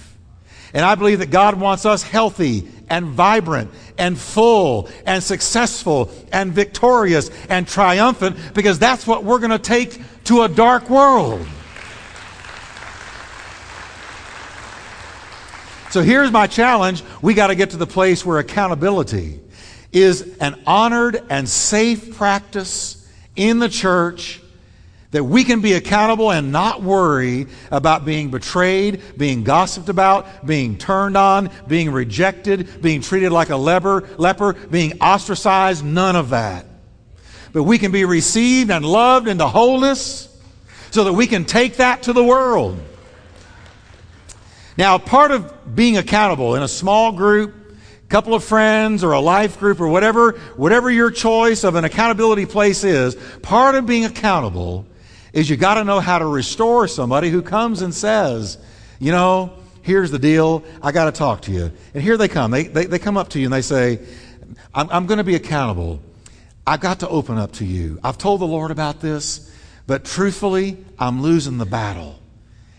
And 0.74 0.86
I 0.86 0.96
believe 0.96 1.20
that 1.20 1.30
God 1.30 1.60
wants 1.60 1.86
us 1.86 2.04
healthy 2.04 2.68
and 2.90 3.06
vibrant 3.08 3.72
and 3.98 4.18
full 4.18 4.90
and 5.06 5.22
successful 5.22 6.10
and 6.32 6.54
victorious 6.54 7.30
and 7.50 7.68
triumphant 7.68 8.38
because 8.54 8.80
that's 8.80 9.06
what 9.06 9.24
we're 9.24 9.40
going 9.40 9.52
to 9.52 9.60
take 9.60 10.00
to 10.26 10.44
a 10.44 10.48
dark 10.48 10.90
world. 10.90 11.46
So 15.90 16.02
here's 16.02 16.32
my 16.32 16.48
challenge. 16.48 17.04
We 17.22 17.34
got 17.34 17.48
to 17.48 17.56
get 17.56 17.70
to 17.72 17.78
the 17.78 17.88
place 17.88 18.26
where 18.26 18.40
accountability 18.40 19.40
is 19.94 20.38
an 20.40 20.62
honored 20.68 21.24
and 21.30 21.48
safe 21.48 22.18
practice 22.18 23.10
in 23.36 23.60
the 23.60 23.70
church 23.70 24.42
that 25.12 25.24
we 25.24 25.46
can 25.46 25.62
be 25.62 25.74
accountable 25.74 26.32
and 26.32 26.52
not 26.52 26.84
worry 26.84 27.48
about 27.72 28.04
being 28.04 28.30
betrayed, 28.30 29.02
being 29.18 29.46
gossiped 29.46 29.88
about, 29.88 30.46
being 30.46 30.78
turned 30.78 31.16
on, 31.16 31.50
being 31.68 31.92
rejected, 31.92 32.82
being 32.82 33.00
treated 33.00 33.32
like 33.32 33.50
a 33.50 33.56
leper, 33.56 34.08
leper, 34.18 34.54
being 34.54 35.00
ostracized, 35.00 35.86
none 35.86 36.18
of 36.18 36.32
that. 36.32 36.66
But 37.54 37.64
we 37.64 37.78
can 37.78 37.94
be 37.94 38.04
received 38.04 38.70
and 38.70 38.84
loved 38.84 39.30
into 39.30 39.48
wholeness 39.48 40.28
so 40.92 41.06
that 41.06 41.14
we 41.14 41.26
can 41.26 41.46
take 41.46 41.78
that 41.78 42.04
to 42.04 42.14
the 42.14 42.24
world. 42.24 42.78
Now, 44.78 44.98
part 44.98 45.32
of 45.32 45.76
being 45.76 45.98
accountable 45.98 46.56
in 46.56 46.64
a 46.64 46.68
small 46.68 47.12
group, 47.12 47.56
couple 48.10 48.34
of 48.34 48.44
friends 48.44 49.04
or 49.04 49.12
a 49.12 49.20
life 49.20 49.60
group 49.60 49.82
or 49.82 49.88
whatever, 49.88 50.34
whatever 50.56 50.90
your 50.90 51.12
choice 51.12 51.64
of 51.64 51.76
an 51.76 51.84
accountability 51.84 52.46
place 52.46 52.84
is, 52.84 53.16
part 53.42 53.76
of 53.76 53.86
being 53.86 54.06
accountable 54.06 54.86
is 55.34 55.50
you 55.50 55.58
got 55.58 55.76
to 55.76 55.84
know 55.84 56.00
how 56.00 56.20
to 56.20 56.26
restore 56.26 56.88
somebody 56.88 57.30
who 57.30 57.42
comes 57.42 57.82
and 57.82 57.94
says, 57.94 58.58
you 59.00 59.12
know, 59.12 59.52
here's 59.82 60.10
the 60.10 60.20
deal. 60.20 60.64
I 60.82 60.92
got 60.92 61.06
to 61.06 61.12
talk 61.12 61.42
to 61.44 61.52
you. 61.52 61.72
And 61.94 62.02
here 62.02 62.18
they 62.18 62.28
come. 62.28 62.52
They, 62.52 62.64
they, 62.64 62.86
they 62.86 63.00
come 63.00 63.18
up 63.18 63.30
to 63.30 63.40
you 63.40 63.46
and 63.46 63.54
they 63.54 63.62
say, 63.62 64.00
I'm, 64.74 64.90
I'm 64.90 65.06
going 65.06 65.18
to 65.18 65.24
be 65.24 65.36
accountable. 65.36 66.02
I've 66.66 66.82
got 66.82 67.02
to 67.02 67.10
open 67.10 67.38
up 67.38 67.54
to 67.54 67.66
you. 67.66 68.00
I've 68.04 68.18
told 68.18 68.42
the 68.42 68.48
Lord 68.48 68.72
about 68.72 69.02
this, 69.02 69.54
but 69.86 70.06
truthfully, 70.06 70.78
I'm 70.98 71.22
losing 71.22 71.58
the 71.58 71.66
battle. 71.66 72.20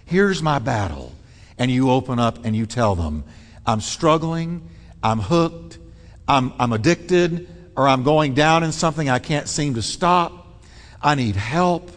Here's 0.06 0.42
my 0.42 0.58
battle. 0.58 1.12
And 1.58 1.70
you 1.70 1.90
open 1.90 2.18
up 2.18 2.44
and 2.44 2.54
you 2.54 2.66
tell 2.66 2.94
them, 2.94 3.24
I'm 3.66 3.80
struggling, 3.80 4.68
I'm 5.02 5.18
hooked, 5.18 5.78
I'm, 6.26 6.52
I'm 6.58 6.72
addicted, 6.72 7.48
or 7.76 7.86
I'm 7.86 8.02
going 8.02 8.34
down 8.34 8.62
in 8.62 8.72
something 8.72 9.08
I 9.08 9.18
can't 9.18 9.48
seem 9.48 9.74
to 9.74 9.82
stop. 9.82 10.62
I 11.00 11.14
need 11.14 11.36
help. 11.36 11.90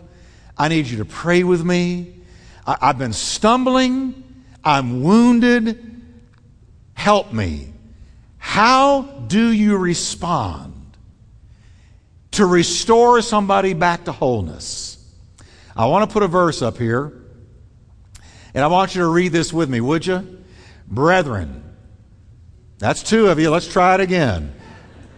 I 0.58 0.68
need 0.68 0.86
you 0.88 0.98
to 0.98 1.06
pray 1.06 1.44
with 1.44 1.64
me. 1.64 2.16
I, 2.66 2.78
I've 2.82 2.98
been 2.98 3.14
stumbling. 3.14 4.24
I'm 4.64 5.02
wounded. 5.02 6.04
Help 6.94 7.34
me. 7.34 7.74
How 8.38 9.02
do 9.02 9.50
you 9.52 9.78
respond 9.78 10.98
to 12.32 12.46
restore 12.46 13.22
somebody 13.22 13.74
back 13.74 14.06
to 14.06 14.12
wholeness? 14.12 14.98
I 15.76 15.86
want 15.88 16.08
to 16.10 16.14
put 16.14 16.22
a 16.22 16.28
verse 16.28 16.62
up 16.62 16.78
here, 16.78 17.12
and 18.54 18.64
I 18.64 18.68
want 18.68 18.96
you 18.96 19.02
to 19.02 19.08
read 19.08 19.32
this 19.32 19.54
with 19.54 19.70
me, 19.70 19.82
would 19.82 20.06
you? 20.06 20.44
Brethren. 20.88 21.64
That's 22.80 23.04
two 23.04 23.28
of 23.28 23.40
you. 23.40 23.50
Let's 23.50 23.72
try 23.72 23.96
it 23.96 24.02
again. 24.02 24.54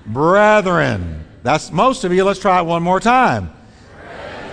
Brethren. 0.06 1.26
That's 1.44 1.72
most 1.72 2.04
of 2.04 2.14
you. 2.14 2.24
Let's 2.24 2.40
try 2.40 2.60
it 2.60 2.66
one 2.66 2.84
more 2.84 3.00
time. 3.00 3.52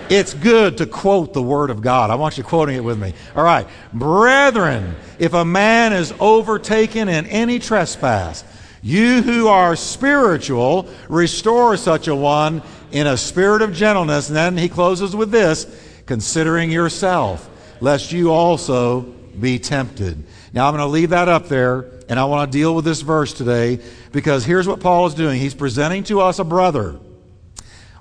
It's 0.09 0.33
good 0.33 0.79
to 0.79 0.85
quote 0.85 1.33
the 1.33 1.41
Word 1.41 1.69
of 1.69 1.81
God. 1.81 2.09
I 2.09 2.15
want 2.15 2.37
you 2.37 2.43
quoting 2.43 2.75
it 2.75 2.83
with 2.83 2.99
me. 2.99 3.13
All 3.33 3.43
right. 3.43 3.65
Brethren, 3.93 4.95
if 5.19 5.33
a 5.33 5.45
man 5.45 5.93
is 5.93 6.13
overtaken 6.19 7.07
in 7.07 7.25
any 7.27 7.59
trespass, 7.59 8.43
you 8.81 9.21
who 9.21 9.47
are 9.47 9.75
spiritual, 9.75 10.89
restore 11.07 11.77
such 11.77 12.07
a 12.07 12.15
one 12.15 12.61
in 12.91 13.07
a 13.07 13.15
spirit 13.15 13.61
of 13.61 13.73
gentleness. 13.73 14.27
And 14.27 14.35
then 14.35 14.57
he 14.57 14.67
closes 14.67 15.15
with 15.15 15.31
this 15.31 15.65
considering 16.07 16.71
yourself, 16.71 17.49
lest 17.81 18.11
you 18.11 18.31
also 18.31 19.01
be 19.01 19.59
tempted. 19.59 20.23
Now 20.53 20.67
I'm 20.67 20.73
going 20.73 20.87
to 20.87 20.91
leave 20.91 21.09
that 21.09 21.27
up 21.27 21.47
there, 21.49 21.85
and 22.07 22.19
I 22.19 22.25
want 22.25 22.51
to 22.51 22.57
deal 22.57 22.75
with 22.75 22.85
this 22.85 23.01
verse 23.01 23.33
today 23.33 23.79
because 24.11 24.45
here's 24.45 24.67
what 24.67 24.79
Paul 24.79 25.07
is 25.07 25.13
doing. 25.13 25.39
He's 25.39 25.55
presenting 25.55 26.03
to 26.05 26.21
us 26.21 26.39
a 26.39 26.43
brother 26.43 26.99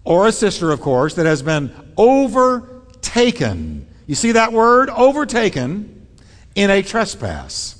or 0.04 0.28
a 0.28 0.32
sister, 0.32 0.70
of 0.70 0.80
course, 0.80 1.14
that 1.14 1.26
has 1.26 1.42
been 1.42 1.74
overtaken. 1.96 3.88
You 4.06 4.14
see 4.14 4.32
that 4.32 4.52
word? 4.52 4.90
Overtaken 4.90 6.06
in 6.54 6.70
a 6.70 6.82
trespass. 6.82 7.76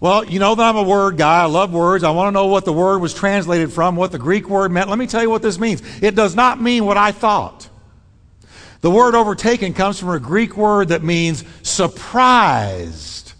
Well, 0.00 0.24
you 0.24 0.40
know 0.40 0.56
that 0.56 0.62
I'm 0.62 0.76
a 0.76 0.82
word 0.82 1.16
guy. 1.16 1.42
I 1.42 1.46
love 1.46 1.72
words. 1.72 2.02
I 2.02 2.10
want 2.10 2.26
to 2.28 2.32
know 2.32 2.48
what 2.48 2.64
the 2.64 2.72
word 2.72 2.98
was 2.98 3.14
translated 3.14 3.72
from, 3.72 3.94
what 3.94 4.10
the 4.10 4.18
Greek 4.18 4.48
word 4.48 4.72
meant. 4.72 4.90
Let 4.90 4.98
me 4.98 5.06
tell 5.06 5.22
you 5.22 5.30
what 5.30 5.42
this 5.42 5.60
means. 5.60 5.80
It 6.02 6.16
does 6.16 6.34
not 6.34 6.60
mean 6.60 6.84
what 6.84 6.96
I 6.96 7.12
thought. 7.12 7.68
The 8.82 8.90
word 8.90 9.14
overtaken 9.14 9.74
comes 9.74 9.98
from 9.98 10.10
a 10.10 10.18
Greek 10.18 10.56
word 10.56 10.88
that 10.88 11.02
means 11.02 11.44
surprised. 11.62 13.32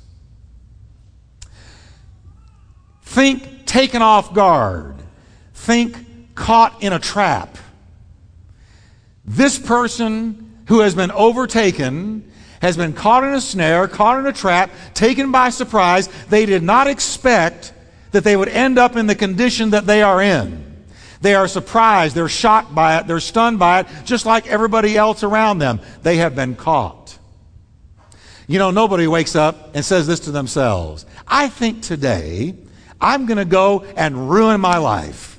Think 3.03 3.67
taken 3.67 4.03
off 4.03 4.33
guard. 4.33 4.95
Think 5.53 6.35
caught 6.37 6.83
in 6.83 6.93
a 6.93 6.99
trap. 6.99 7.59
This 9.25 9.59
person 9.59 10.63
who 10.69 10.81
has 10.81 10.95
been 10.95 11.11
overtaken 11.11 12.31
has 12.61 12.77
been 12.77 12.93
caught 12.93 13.25
in 13.25 13.35
a 13.35 13.41
snare, 13.41 13.89
caught 13.89 14.21
in 14.21 14.27
a 14.27 14.33
trap, 14.33 14.71
taken 14.95 15.33
by 15.33 15.51
surprise. 15.51 16.09
They 16.29 16.47
did 16.47 16.63
not 16.63 16.87
expect 16.87 17.73
that 18.13 18.23
they 18.23 18.37
would 18.37 18.49
end 18.49 18.79
up 18.79 18.95
in 18.95 19.09
the 19.09 19.17
condition 19.17 19.71
that 19.71 19.87
they 19.87 20.03
are 20.03 20.23
in. 20.23 20.72
They 21.23 21.37
are 21.37 21.47
surprised, 21.47 22.17
they're 22.17 22.29
shocked 22.29 22.75
by 22.75 22.99
it, 22.99 23.07
they're 23.07 23.21
stunned 23.21 23.61
by 23.61 23.81
it, 23.81 23.87
just 24.05 24.27
like 24.27 24.49
everybody 24.49 24.97
else 24.97 25.23
around 25.23 25.59
them. 25.59 25.81
They 26.03 26.17
have 26.17 26.35
been 26.35 26.57
caught. 26.57 27.17
You 28.49 28.59
know, 28.59 28.73
nobody 28.73 29.07
wakes 29.07 29.37
up 29.37 29.75
and 29.75 29.85
says 29.85 30.07
this 30.07 30.21
to 30.21 30.33
themselves 30.33 31.07
I 31.27 31.49
think 31.49 31.83
today 31.83 32.57
I'm 33.01 33.27
going 33.27 33.39
to 33.39 33.45
go 33.45 33.85
and 33.97 34.31
ruin 34.31 34.61
my 34.61 34.79
life. 34.79 35.39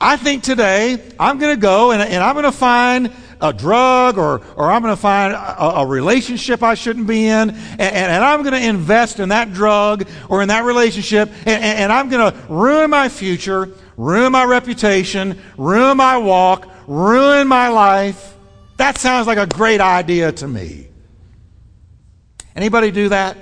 I 0.00 0.16
think 0.16 0.42
today 0.42 1.02
I'm 1.18 1.38
going 1.38 1.54
to 1.54 1.60
go 1.60 1.92
and, 1.92 2.02
and 2.02 2.22
I'm 2.22 2.34
going 2.34 2.44
to 2.44 2.52
find 2.52 3.12
a 3.40 3.52
drug 3.52 4.18
or, 4.18 4.40
or 4.56 4.70
I'm 4.70 4.82
going 4.82 4.94
to 4.94 5.00
find 5.00 5.32
a, 5.32 5.80
a, 5.80 5.86
relationship 5.86 6.62
I 6.62 6.74
shouldn't 6.74 7.06
be 7.06 7.26
in, 7.26 7.50
and, 7.50 7.80
and 7.80 8.24
I'm 8.24 8.42
going 8.42 8.60
to 8.60 8.68
invest 8.68 9.20
in 9.20 9.28
that 9.30 9.52
drug 9.52 10.08
or 10.28 10.42
in 10.42 10.48
that 10.48 10.64
relationship, 10.64 11.28
and, 11.46 11.62
and 11.62 11.92
I'm 11.92 12.08
going 12.08 12.32
to 12.32 12.38
ruin 12.48 12.90
my 12.90 13.08
future, 13.08 13.70
ruin 13.96 14.32
my 14.32 14.44
reputation, 14.44 15.40
ruin 15.56 15.96
my 15.96 16.16
walk, 16.16 16.68
ruin 16.86 17.48
my 17.48 17.68
life. 17.68 18.34
That 18.76 18.98
sounds 18.98 19.26
like 19.26 19.38
a 19.38 19.46
great 19.46 19.80
idea 19.80 20.32
to 20.32 20.48
me. 20.48 20.88
Anybody 22.54 22.90
do 22.90 23.10
that? 23.10 23.36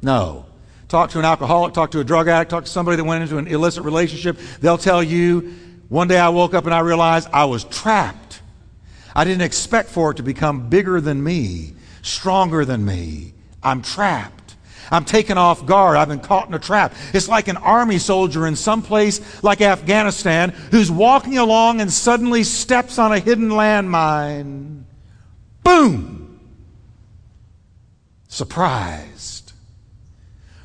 No. 0.00 0.46
Talk 0.88 1.10
to 1.10 1.18
an 1.18 1.24
alcoholic, 1.24 1.72
talk 1.72 1.90
to 1.92 2.00
a 2.00 2.04
drug 2.04 2.28
addict, 2.28 2.50
talk 2.50 2.64
to 2.64 2.70
somebody 2.70 2.96
that 2.96 3.04
went 3.04 3.22
into 3.22 3.38
an 3.38 3.46
illicit 3.46 3.84
relationship. 3.84 4.38
They'll 4.60 4.78
tell 4.78 5.02
you, 5.02 5.54
one 5.88 6.06
day 6.06 6.18
I 6.18 6.28
woke 6.28 6.54
up 6.54 6.66
and 6.66 6.74
I 6.74 6.80
realized 6.80 7.28
I 7.32 7.46
was 7.46 7.64
trapped. 7.64 8.21
I 9.14 9.24
didn't 9.24 9.42
expect 9.42 9.88
for 9.88 10.10
it 10.10 10.16
to 10.18 10.22
become 10.22 10.68
bigger 10.68 11.00
than 11.00 11.22
me, 11.22 11.74
stronger 12.02 12.64
than 12.64 12.84
me. 12.84 13.34
I'm 13.62 13.82
trapped. 13.82 14.56
I'm 14.90 15.04
taken 15.04 15.38
off 15.38 15.64
guard. 15.64 15.96
I've 15.96 16.08
been 16.08 16.20
caught 16.20 16.48
in 16.48 16.54
a 16.54 16.58
trap. 16.58 16.94
It's 17.14 17.28
like 17.28 17.48
an 17.48 17.56
army 17.56 17.98
soldier 17.98 18.46
in 18.46 18.56
some 18.56 18.82
place 18.82 19.42
like 19.42 19.60
Afghanistan 19.60 20.50
who's 20.70 20.90
walking 20.90 21.38
along 21.38 21.80
and 21.80 21.90
suddenly 21.90 22.44
steps 22.44 22.98
on 22.98 23.12
a 23.12 23.18
hidden 23.18 23.50
landmine. 23.50 24.82
Boom! 25.62 26.22
surprised. 28.32 29.52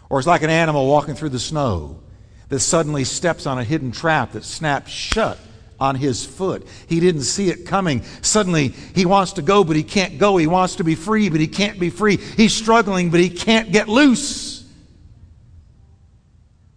Or 0.09 0.19
it's 0.19 0.27
like 0.27 0.41
an 0.41 0.49
animal 0.49 0.87
walking 0.87 1.15
through 1.15 1.29
the 1.29 1.39
snow 1.39 1.99
that 2.47 2.61
suddenly 2.61 3.03
steps 3.03 3.45
on 3.45 3.59
a 3.59 3.63
hidden 3.63 3.91
trap 3.91 4.31
that 4.31 4.45
snaps 4.45 4.89
shut 4.89 5.37
on 5.79 5.95
his 5.95 6.25
foot. 6.25 6.67
He 6.87 6.99
didn't 6.99 7.21
see 7.21 7.49
it 7.49 7.65
coming. 7.65 8.03
Suddenly, 8.21 8.69
he 8.69 9.05
wants 9.05 9.33
to 9.33 9.41
go, 9.41 9.63
but 9.63 9.75
he 9.75 9.83
can't 9.83 10.17
go. 10.17 10.37
He 10.37 10.47
wants 10.47 10.77
to 10.77 10.83
be 10.83 10.95
free, 10.95 11.29
but 11.29 11.39
he 11.39 11.47
can't 11.47 11.79
be 11.79 11.89
free. 11.89 12.17
He's 12.17 12.53
struggling, 12.53 13.09
but 13.09 13.19
he 13.19 13.29
can't 13.29 13.71
get 13.71 13.87
loose. 13.87 14.65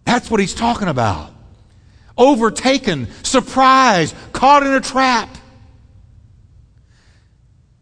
That's 0.05 0.29
what 0.29 0.39
he's 0.39 0.55
talking 0.55 0.87
about. 0.87 1.31
Overtaken, 2.17 3.07
surprised, 3.23 4.15
caught 4.33 4.63
in 4.63 4.73
a 4.73 4.81
trap. 4.81 5.29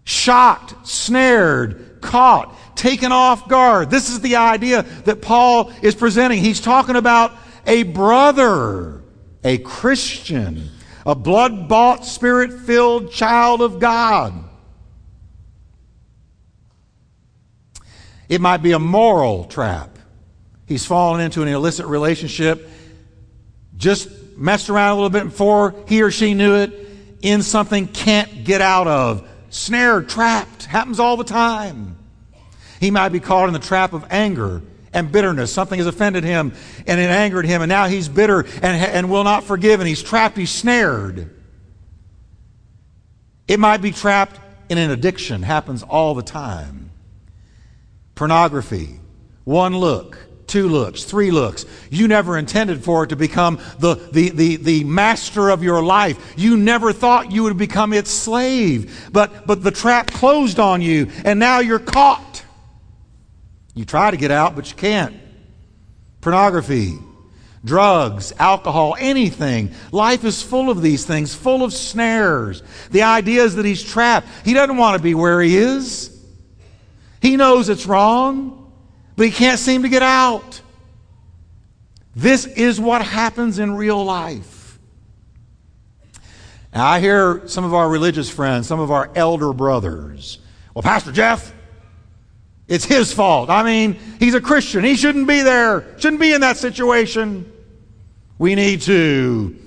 Shocked, 0.03 0.87
snared, 0.87 2.01
caught 2.01 2.55
taken 2.79 3.11
off 3.11 3.47
guard. 3.49 3.89
This 3.89 4.09
is 4.09 4.21
the 4.21 4.37
idea 4.37 4.83
that 5.03 5.21
Paul 5.21 5.71
is 5.81 5.95
presenting. 5.95 6.39
He's 6.39 6.61
talking 6.61 6.95
about 6.95 7.33
a 7.67 7.83
brother, 7.83 9.03
a 9.43 9.57
Christian, 9.59 10.69
a 11.09 11.15
blood 11.15 11.67
bought, 11.67 12.05
spirit 12.05 12.53
filled 12.53 13.11
child 13.11 13.63
of 13.63 13.79
God. 13.79 14.31
It 18.29 18.41
might 18.41 18.61
be 18.61 18.73
a 18.73 18.79
moral 18.79 19.45
trap. 19.45 19.97
He's 20.67 20.85
fallen 20.85 21.19
into 21.19 21.41
an 21.41 21.47
illicit 21.47 21.87
relationship, 21.87 22.69
just 23.75 24.07
messed 24.37 24.69
around 24.69 24.91
a 24.91 24.95
little 25.01 25.09
bit 25.09 25.23
before 25.23 25.73
he 25.87 26.03
or 26.03 26.11
she 26.11 26.35
knew 26.35 26.57
it, 26.57 26.87
in 27.23 27.41
something 27.41 27.87
can't 27.87 28.43
get 28.43 28.61
out 28.61 28.87
of. 28.87 29.27
Snared, 29.49 30.09
trapped, 30.09 30.65
happens 30.65 30.99
all 30.99 31.17
the 31.17 31.23
time. 31.23 31.97
He 32.79 32.91
might 32.91 33.09
be 33.09 33.19
caught 33.19 33.47
in 33.47 33.53
the 33.53 33.59
trap 33.59 33.93
of 33.93 34.05
anger 34.11 34.61
and 34.93 35.11
bitterness. 35.11 35.51
Something 35.51 35.79
has 35.79 35.87
offended 35.87 36.23
him 36.23 36.53
and 36.87 36.99
it 36.99 37.09
angered 37.09 37.45
him, 37.45 37.61
and 37.61 37.69
now 37.69 37.87
he's 37.87 38.09
bitter 38.09 38.41
and, 38.61 38.65
and 38.83 39.09
will 39.09 39.23
not 39.23 39.43
forgive, 39.43 39.79
and 39.79 39.87
he's 39.87 40.03
trapped, 40.03 40.37
he's 40.37 40.51
snared. 40.51 41.35
It 43.47 43.59
might 43.59 43.81
be 43.81 43.91
trapped 43.91 44.39
in 44.69 44.77
an 44.77 44.91
addiction, 44.91 45.41
happens 45.41 45.81
all 45.83 46.13
the 46.13 46.21
time. 46.21 46.91
Pornography, 48.13 48.99
one 49.43 49.75
look, 49.75 50.17
two 50.45 50.67
looks, 50.67 51.03
three 51.03 51.31
looks. 51.31 51.65
You 51.89 52.07
never 52.07 52.37
intended 52.37 52.83
for 52.83 53.03
it 53.03 53.07
to 53.07 53.15
become 53.15 53.59
the, 53.79 53.95
the, 53.95 54.29
the, 54.29 54.55
the 54.57 54.83
master 54.83 55.49
of 55.49 55.63
your 55.63 55.81
life. 55.81 56.33
You 56.37 56.57
never 56.57 56.91
thought 56.93 57.31
you 57.31 57.43
would 57.43 57.57
become 57.57 57.93
its 57.93 58.11
slave. 58.11 59.09
But, 59.11 59.47
but 59.47 59.63
the 59.63 59.71
trap 59.71 60.11
closed 60.11 60.59
on 60.59 60.81
you, 60.81 61.09
and 61.23 61.39
now 61.39 61.59
you're 61.59 61.79
caught. 61.79 62.28
You 63.79 63.85
try 63.85 64.11
to 64.11 64.17
get 64.17 64.29
out, 64.29 64.57
but 64.57 64.69
you 64.69 64.75
can't. 64.75 65.15
Pornography, 66.19 66.99
drugs, 67.63 68.33
alcohol, 68.37 68.97
anything. 68.99 69.71
Life 69.93 70.25
is 70.25 70.41
full 70.41 70.69
of 70.69 70.81
these 70.81 71.05
things, 71.05 71.33
full 71.33 71.63
of 71.63 71.71
snares. 71.71 72.61
The 72.91 73.03
idea 73.03 73.41
is 73.41 73.55
that 73.55 73.63
he's 73.63 73.81
trapped. 73.81 74.27
He 74.43 74.53
doesn't 74.53 74.75
want 74.75 74.97
to 74.97 75.01
be 75.01 75.15
where 75.15 75.41
he 75.41 75.55
is. 75.55 76.13
He 77.21 77.37
knows 77.37 77.69
it's 77.69 77.85
wrong, 77.85 78.69
but 79.15 79.27
he 79.27 79.31
can't 79.31 79.57
seem 79.57 79.83
to 79.83 79.89
get 79.89 80.03
out. 80.03 80.59
This 82.17 82.47
is 82.47 82.81
what 82.81 83.01
happens 83.01 83.59
in 83.59 83.75
real 83.75 84.03
life. 84.03 84.77
Now, 86.73 86.85
I 86.85 86.99
hear 86.99 87.47
some 87.47 87.63
of 87.63 87.73
our 87.73 87.87
religious 87.87 88.29
friends, 88.29 88.67
some 88.67 88.81
of 88.81 88.91
our 88.91 89.09
elder 89.15 89.53
brothers, 89.53 90.39
well, 90.73 90.83
Pastor 90.83 91.13
Jeff, 91.13 91.53
it's 92.69 92.85
his 92.85 93.11
fault. 93.11 93.49
I 93.49 93.63
mean, 93.63 93.99
he's 94.19 94.35
a 94.35 94.41
Christian. 94.41 94.83
He 94.83 94.95
shouldn't 94.95 95.27
be 95.27 95.41
there, 95.41 95.99
shouldn't 95.99 96.21
be 96.21 96.31
in 96.31 96.41
that 96.41 96.55
situation. 96.55 97.51
We 98.37 98.55
need 98.55 98.83
to 98.83 99.57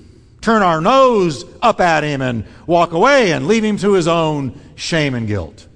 turn 0.41 0.61
our 0.61 0.81
nose 0.81 1.45
up 1.61 1.79
at 1.79 2.03
him 2.03 2.21
and 2.21 2.45
walk 2.65 2.93
away 2.93 3.33
and 3.33 3.47
leave 3.47 3.63
him 3.63 3.77
to 3.77 3.93
his 3.93 4.07
own 4.07 4.59
shame 4.75 5.15
and 5.15 5.27
guilt. 5.27 5.67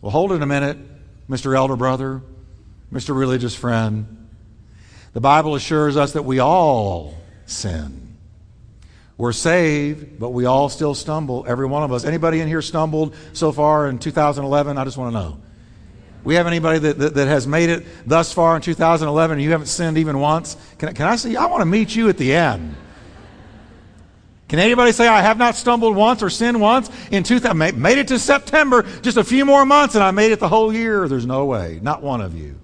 Well, 0.00 0.10
hold 0.10 0.32
it 0.32 0.42
a 0.42 0.46
minute, 0.46 0.78
Mr. 1.28 1.56
Elder 1.56 1.76
Brother, 1.76 2.22
Mr. 2.92 3.16
Religious 3.16 3.54
Friend. 3.54 4.28
The 5.12 5.20
Bible 5.20 5.54
assures 5.56 5.96
us 5.96 6.12
that 6.12 6.24
we 6.24 6.38
all 6.38 7.14
sin. 7.46 8.16
We're 9.16 9.32
saved, 9.32 10.18
but 10.18 10.30
we 10.30 10.44
all 10.44 10.68
still 10.68 10.94
stumble, 10.94 11.44
every 11.48 11.66
one 11.66 11.82
of 11.82 11.92
us. 11.92 12.04
Anybody 12.04 12.40
in 12.40 12.48
here 12.48 12.62
stumbled 12.62 13.14
so 13.32 13.52
far 13.52 13.88
in 13.88 13.98
2011? 13.98 14.76
I 14.76 14.84
just 14.84 14.96
want 14.96 15.14
to 15.14 15.20
know. 15.20 15.40
We 16.24 16.36
have 16.36 16.46
anybody 16.46 16.78
that, 16.80 16.98
that, 16.98 17.14
that, 17.14 17.28
has 17.28 17.46
made 17.46 17.68
it 17.68 17.84
thus 18.06 18.32
far 18.32 18.56
in 18.56 18.62
2011 18.62 19.34
and 19.34 19.42
you 19.42 19.50
haven't 19.50 19.66
sinned 19.66 19.98
even 19.98 20.18
once? 20.18 20.56
Can, 20.78 20.92
can 20.94 21.06
I 21.06 21.16
say, 21.16 21.36
I 21.36 21.46
want 21.46 21.60
to 21.60 21.66
meet 21.66 21.94
you 21.94 22.08
at 22.08 22.16
the 22.16 22.34
end. 22.34 22.74
Can 24.48 24.58
anybody 24.58 24.92
say, 24.92 25.06
I 25.06 25.20
have 25.20 25.36
not 25.36 25.54
stumbled 25.54 25.96
once 25.96 26.22
or 26.22 26.30
sinned 26.30 26.60
once 26.60 26.90
in 27.10 27.24
2000? 27.24 27.56
Made, 27.56 27.76
made 27.76 27.98
it 27.98 28.08
to 28.08 28.18
September, 28.18 28.84
just 29.02 29.16
a 29.16 29.24
few 29.24 29.44
more 29.44 29.66
months, 29.66 29.94
and 29.94 30.04
I 30.04 30.12
made 30.12 30.32
it 30.32 30.40
the 30.40 30.48
whole 30.48 30.72
year? 30.72 31.08
There's 31.08 31.26
no 31.26 31.44
way. 31.44 31.78
Not 31.82 32.02
one 32.02 32.20
of 32.20 32.36
you. 32.36 32.58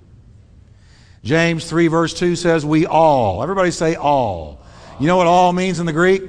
James 1.22 1.68
3, 1.68 1.88
verse 1.88 2.14
2 2.14 2.36
says, 2.36 2.64
We 2.64 2.86
all. 2.86 3.42
Everybody 3.42 3.70
say 3.70 3.94
all. 3.94 4.60
You 4.98 5.06
know 5.06 5.16
what 5.16 5.26
all 5.26 5.52
means 5.52 5.80
in 5.80 5.86
the 5.86 5.92
Greek? 5.92 6.22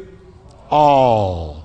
All. 0.70 1.61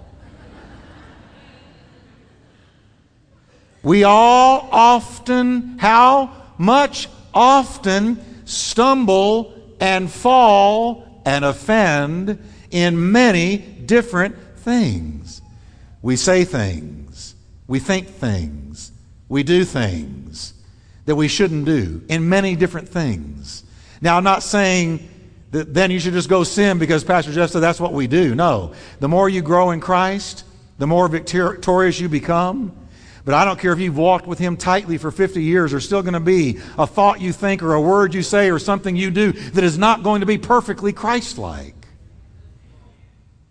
We 3.87 4.03
all 4.03 4.69
often, 4.73 5.79
how 5.79 6.33
much 6.59 7.09
often 7.33 8.19
stumble 8.45 9.55
and 9.79 10.11
fall 10.11 11.23
and 11.25 11.45
offend 11.45 12.45
in 12.73 13.13
many 13.13 13.59
different 13.59 14.37
things. 14.57 15.41
We 16.03 16.17
say 16.17 16.43
things, 16.45 17.37
we 17.69 17.79
think 17.79 18.09
things, 18.09 18.91
we 19.29 19.45
do 19.45 19.65
things 19.65 20.55
that 21.05 21.15
we 21.15 21.29
shouldn't 21.29 21.65
do 21.65 22.03
in 22.09 22.29
many 22.29 22.57
different 22.57 22.89
things. 22.89 23.63
Now, 24.01 24.17
I'm 24.17 24.25
not 24.25 24.43
saying 24.43 25.09
that 25.53 25.75
then 25.75 25.93
you 25.93 26.01
should 26.01 26.15
just 26.15 26.29
go 26.29 26.43
sin 26.43 26.81
because 26.81 27.05
Pastor 27.05 27.33
Jeff 27.33 27.51
said 27.51 27.61
that's 27.61 27.79
what 27.79 27.93
we 27.93 28.09
do. 28.09 28.35
No. 28.35 28.75
The 28.99 29.07
more 29.07 29.29
you 29.29 29.43
grow 29.43 29.71
in 29.71 29.79
Christ, 29.79 30.43
the 30.77 30.89
more 30.89 31.07
victorious 31.07 32.01
you 32.01 32.09
become 32.09 32.77
but 33.27 33.35
I 33.35 33.45
don't 33.45 33.59
care 33.59 33.73
if 33.73 33.81
you've 33.81 33.99
walked 33.99 34.29
with 34.29 34.39
Him 34.39 34.57
tightly 34.57 34.99
for 34.99 35.11
50 35.11 35.43
years, 35.43 35.73
there's 35.73 35.85
still 35.85 36.01
going 36.01 36.15
to 36.15 36.21
be 36.21 36.61
a 36.79 36.87
thought 36.87 37.21
you 37.21 37.33
think 37.33 37.61
or 37.61 37.75
a 37.75 37.81
word 37.81 38.15
you 38.15 38.23
say 38.23 38.51
or 38.51 38.61
something 38.61 38.95
you 38.95 39.11
do 39.11 39.33
that 39.33 39.65
is 39.65 39.77
not 39.77 40.05
going 40.05 40.21
to 40.21 40.27
be 40.27 40.39
perfectly 40.39 40.93
Christ 40.93 41.37
like. 41.37 41.75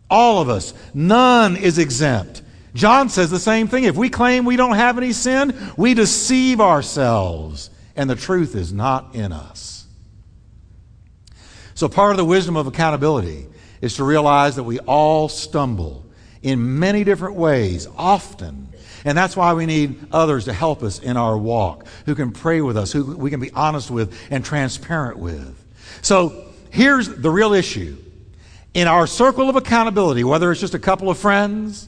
All 0.09 0.41
of 0.41 0.47
us. 0.47 0.73
None 0.93 1.57
is 1.57 1.77
exempt. 1.77 2.41
John 2.73 3.09
says 3.09 3.29
the 3.29 3.37
same 3.37 3.67
thing. 3.67 3.83
If 3.83 3.97
we 3.97 4.09
claim 4.09 4.45
we 4.45 4.55
don't 4.55 4.77
have 4.77 4.97
any 4.97 5.11
sin, 5.11 5.53
we 5.75 5.93
deceive 5.93 6.61
ourselves, 6.61 7.69
and 7.97 8.09
the 8.09 8.15
truth 8.15 8.55
is 8.55 8.71
not 8.71 9.13
in 9.13 9.33
us. 9.33 9.87
So, 11.73 11.89
part 11.89 12.11
of 12.11 12.17
the 12.17 12.23
wisdom 12.23 12.55
of 12.55 12.65
accountability 12.65 13.47
is 13.81 13.97
to 13.97 14.05
realize 14.05 14.55
that 14.55 14.63
we 14.63 14.79
all 14.79 15.27
stumble 15.27 16.05
in 16.41 16.79
many 16.79 17.03
different 17.03 17.35
ways, 17.35 17.89
often 17.97 18.69
and 19.05 19.17
that's 19.17 19.37
why 19.37 19.53
we 19.53 19.65
need 19.65 20.07
others 20.11 20.45
to 20.45 20.53
help 20.53 20.83
us 20.83 20.99
in 20.99 21.15
our 21.15 21.37
walk, 21.37 21.85
who 22.05 22.15
can 22.15 22.31
pray 22.31 22.59
with 22.59 22.75
us, 22.75 22.91
who 22.91 23.15
we 23.15 23.29
can 23.29 23.39
be 23.39 23.51
honest 23.51 23.89
with 23.89 24.19
and 24.29 24.43
transparent 24.43 25.17
with. 25.17 25.55
So 26.01 26.51
here's 26.71 27.07
the 27.07 27.29
real 27.29 27.53
issue. 27.53 27.95
In 28.73 28.87
our 28.87 29.07
circle 29.07 29.49
of 29.49 29.55
accountability, 29.55 30.25
whether 30.25 30.51
it's 30.51 30.59
just 30.59 30.73
a 30.73 30.79
couple 30.79 31.09
of 31.09 31.17
friends, 31.17 31.87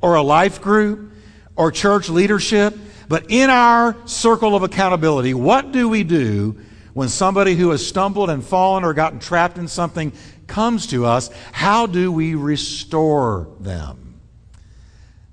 or 0.00 0.14
a 0.14 0.22
life 0.22 0.60
group 0.60 1.12
or 1.56 1.72
church 1.72 2.08
leadership, 2.08 2.76
but 3.08 3.30
in 3.30 3.50
our 3.50 3.96
circle 4.06 4.54
of 4.54 4.62
accountability, 4.62 5.34
what 5.34 5.72
do 5.72 5.88
we 5.88 6.04
do 6.04 6.56
when 6.94 7.08
somebody 7.08 7.54
who 7.54 7.70
has 7.70 7.84
stumbled 7.84 8.30
and 8.30 8.44
fallen 8.44 8.84
or 8.84 8.94
gotten 8.94 9.18
trapped 9.18 9.58
in 9.58 9.66
something 9.66 10.12
comes 10.46 10.86
to 10.88 11.06
us? 11.06 11.30
How 11.52 11.86
do 11.86 12.12
we 12.12 12.34
restore 12.34 13.48
them? 13.60 14.07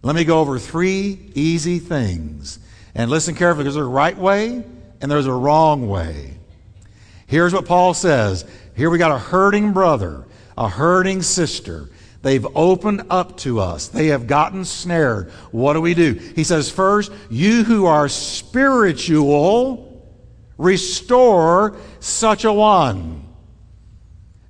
Let 0.05 0.15
me 0.15 0.23
go 0.23 0.39
over 0.39 0.59
three 0.59 1.31
easy 1.33 1.79
things. 1.79 2.59
And 2.93 3.09
listen 3.09 3.33
carefully 3.33 3.63
there's 3.63 3.75
a 3.75 3.83
right 3.83 4.15
way 4.15 4.63
and 5.01 5.11
there's 5.11 5.25
a 5.25 5.33
wrong 5.33 5.89
way. 5.89 6.35
Here's 7.25 7.55
what 7.55 7.65
Paul 7.65 7.95
says. 7.95 8.45
Here 8.75 8.91
we 8.91 8.99
got 8.99 9.09
a 9.09 9.17
hurting 9.17 9.73
brother, 9.73 10.23
a 10.55 10.69
hurting 10.69 11.23
sister. 11.23 11.89
They've 12.21 12.45
opened 12.55 13.07
up 13.09 13.37
to 13.37 13.59
us. 13.59 13.87
They 13.87 14.07
have 14.07 14.27
gotten 14.27 14.63
snared. 14.63 15.31
What 15.49 15.73
do 15.73 15.81
we 15.81 15.95
do? 15.95 16.13
He 16.13 16.43
says, 16.43 16.69
first, 16.69 17.11
you 17.31 17.63
who 17.63 17.87
are 17.87 18.07
spiritual, 18.07 20.07
restore 20.59 21.77
such 21.99 22.45
a 22.45 22.53
one. 22.53 23.25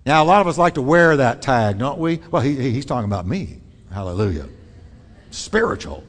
Now, 0.06 0.22
a 0.22 0.26
lot 0.26 0.42
of 0.42 0.48
us 0.48 0.58
like 0.58 0.74
to 0.74 0.82
wear 0.82 1.16
that 1.16 1.42
tag, 1.42 1.80
don't 1.80 1.98
we? 1.98 2.20
Well, 2.30 2.42
he, 2.42 2.74
he's 2.74 2.86
talking 2.86 3.10
about 3.10 3.26
me. 3.26 3.62
Hallelujah. 3.90 4.50
Spiritual. 5.36 6.04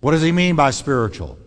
What 0.00 0.12
does 0.12 0.22
he 0.22 0.32
mean 0.32 0.56
by 0.56 0.70
spiritual? 0.70 1.38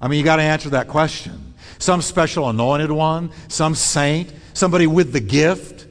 I 0.00 0.08
mean, 0.08 0.18
you 0.18 0.24
got 0.24 0.36
to 0.36 0.42
answer 0.42 0.70
that 0.70 0.88
question. 0.88 1.54
Some 1.78 2.02
special 2.02 2.48
anointed 2.48 2.90
one, 2.90 3.30
some 3.48 3.74
saint, 3.74 4.32
somebody 4.54 4.86
with 4.86 5.12
the 5.12 5.20
gift 5.20 5.86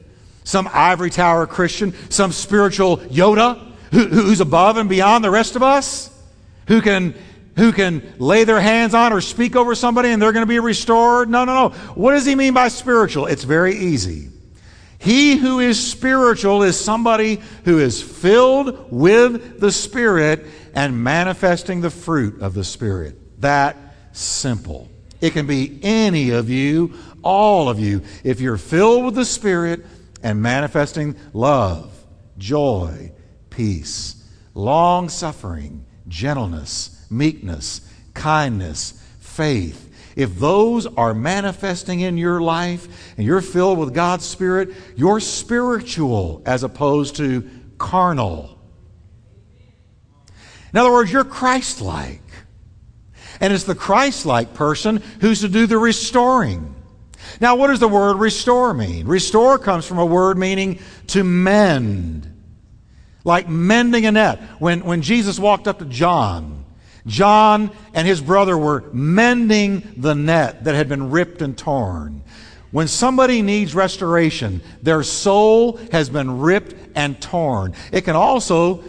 some 0.50 0.68
ivory 0.72 1.10
tower 1.10 1.46
Christian, 1.46 1.94
some 2.10 2.32
spiritual 2.32 2.98
Yoda 2.98 3.72
who, 3.92 4.06
who's 4.06 4.40
above 4.40 4.76
and 4.76 4.88
beyond 4.88 5.24
the 5.24 5.30
rest 5.30 5.56
of 5.56 5.62
us, 5.62 6.10
who 6.66 6.80
can, 6.82 7.14
who 7.56 7.72
can 7.72 8.14
lay 8.18 8.44
their 8.44 8.60
hands 8.60 8.92
on 8.92 9.12
or 9.12 9.20
speak 9.20 9.54
over 9.54 9.74
somebody 9.74 10.10
and 10.10 10.20
they're 10.20 10.32
going 10.32 10.44
to 10.44 10.48
be 10.48 10.58
restored. 10.58 11.28
No, 11.28 11.44
no, 11.44 11.68
no. 11.68 11.76
What 11.94 12.12
does 12.12 12.26
he 12.26 12.34
mean 12.34 12.52
by 12.52 12.68
spiritual? 12.68 13.26
It's 13.26 13.44
very 13.44 13.76
easy. 13.76 14.28
He 15.00 15.36
who 15.36 15.58
is 15.58 15.84
spiritual 15.84 16.62
is 16.62 16.78
somebody 16.78 17.40
who 17.64 17.78
is 17.78 18.00
filled 18.02 18.92
with 18.92 19.58
the 19.58 19.72
Spirit 19.72 20.46
and 20.74 21.02
manifesting 21.02 21.80
the 21.80 21.90
fruit 21.90 22.40
of 22.40 22.54
the 22.54 22.64
Spirit. 22.64 23.40
That 23.40 23.76
simple. 24.12 24.88
It 25.20 25.32
can 25.32 25.46
be 25.46 25.80
any 25.82 26.30
of 26.30 26.48
you, 26.48 26.94
all 27.22 27.68
of 27.68 27.80
you. 27.80 28.02
If 28.22 28.40
you're 28.40 28.56
filled 28.56 29.04
with 29.04 29.14
the 29.14 29.24
Spirit, 29.24 29.84
and 30.22 30.42
manifesting 30.42 31.16
love, 31.32 31.92
joy, 32.38 33.12
peace, 33.48 34.22
long 34.54 35.08
suffering, 35.08 35.84
gentleness, 36.08 37.06
meekness, 37.10 37.80
kindness, 38.14 39.02
faith. 39.20 39.89
If 40.16 40.38
those 40.38 40.86
are 40.86 41.14
manifesting 41.14 42.00
in 42.00 42.16
your 42.16 42.40
life 42.40 43.14
and 43.16 43.26
you're 43.26 43.40
filled 43.40 43.78
with 43.78 43.94
God's 43.94 44.24
Spirit, 44.24 44.70
you're 44.96 45.20
spiritual 45.20 46.42
as 46.46 46.62
opposed 46.62 47.16
to 47.16 47.48
carnal. 47.78 48.58
In 50.72 50.78
other 50.78 50.92
words, 50.92 51.12
you're 51.12 51.24
Christ 51.24 51.80
like. 51.80 52.22
And 53.40 53.52
it's 53.52 53.64
the 53.64 53.74
Christ 53.74 54.26
like 54.26 54.54
person 54.54 55.02
who's 55.20 55.40
to 55.40 55.48
do 55.48 55.66
the 55.66 55.78
restoring. 55.78 56.74
Now, 57.40 57.56
what 57.56 57.68
does 57.68 57.80
the 57.80 57.88
word 57.88 58.16
restore 58.16 58.74
mean? 58.74 59.06
Restore 59.06 59.58
comes 59.58 59.86
from 59.86 59.98
a 59.98 60.04
word 60.04 60.36
meaning 60.36 60.80
to 61.08 61.24
mend, 61.24 62.26
like 63.24 63.48
mending 63.48 64.06
a 64.06 64.12
net. 64.12 64.40
When, 64.58 64.84
when 64.84 65.02
Jesus 65.02 65.38
walked 65.38 65.68
up 65.68 65.78
to 65.78 65.84
John, 65.84 66.59
John 67.06 67.70
and 67.94 68.06
his 68.06 68.20
brother 68.20 68.56
were 68.56 68.84
mending 68.92 69.94
the 69.96 70.14
net 70.14 70.64
that 70.64 70.74
had 70.74 70.88
been 70.88 71.10
ripped 71.10 71.42
and 71.42 71.56
torn. 71.56 72.22
When 72.70 72.86
somebody 72.86 73.42
needs 73.42 73.74
restoration, 73.74 74.60
their 74.82 75.02
soul 75.02 75.78
has 75.90 76.08
been 76.08 76.38
ripped 76.38 76.74
and 76.94 77.20
torn. 77.20 77.74
It 77.90 78.02
can 78.02 78.16
also 78.16 78.84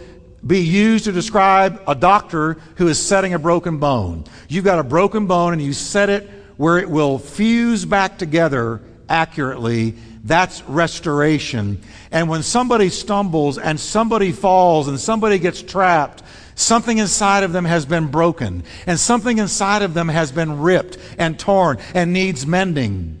be 0.46 0.60
used 0.60 1.04
to 1.04 1.12
describe 1.12 1.82
a 1.86 1.94
doctor 1.94 2.54
who 2.76 2.88
is 2.88 2.98
setting 2.98 3.34
a 3.34 3.38
broken 3.38 3.78
bone. 3.78 4.24
You've 4.48 4.64
got 4.64 4.78
a 4.78 4.84
broken 4.84 5.26
bone 5.26 5.52
and 5.52 5.62
you 5.62 5.72
set 5.72 6.10
it 6.10 6.28
where 6.56 6.78
it 6.78 6.88
will 6.88 7.18
fuse 7.18 7.84
back 7.84 8.18
together 8.18 8.80
accurately. 9.08 9.96
That's 10.24 10.62
restoration. 10.64 11.80
And 12.12 12.28
when 12.28 12.42
somebody 12.42 12.88
stumbles 12.88 13.58
and 13.58 13.78
somebody 13.78 14.30
falls 14.30 14.86
and 14.86 14.98
somebody 14.98 15.38
gets 15.38 15.62
trapped, 15.62 16.22
something 16.54 16.98
inside 16.98 17.42
of 17.42 17.52
them 17.52 17.64
has 17.64 17.86
been 17.86 18.08
broken 18.08 18.64
and 18.86 18.98
something 18.98 19.38
inside 19.38 19.82
of 19.82 19.94
them 19.94 20.08
has 20.08 20.32
been 20.32 20.60
ripped 20.60 20.98
and 21.18 21.38
torn 21.38 21.78
and 21.94 22.12
needs 22.12 22.46
mending. 22.46 23.18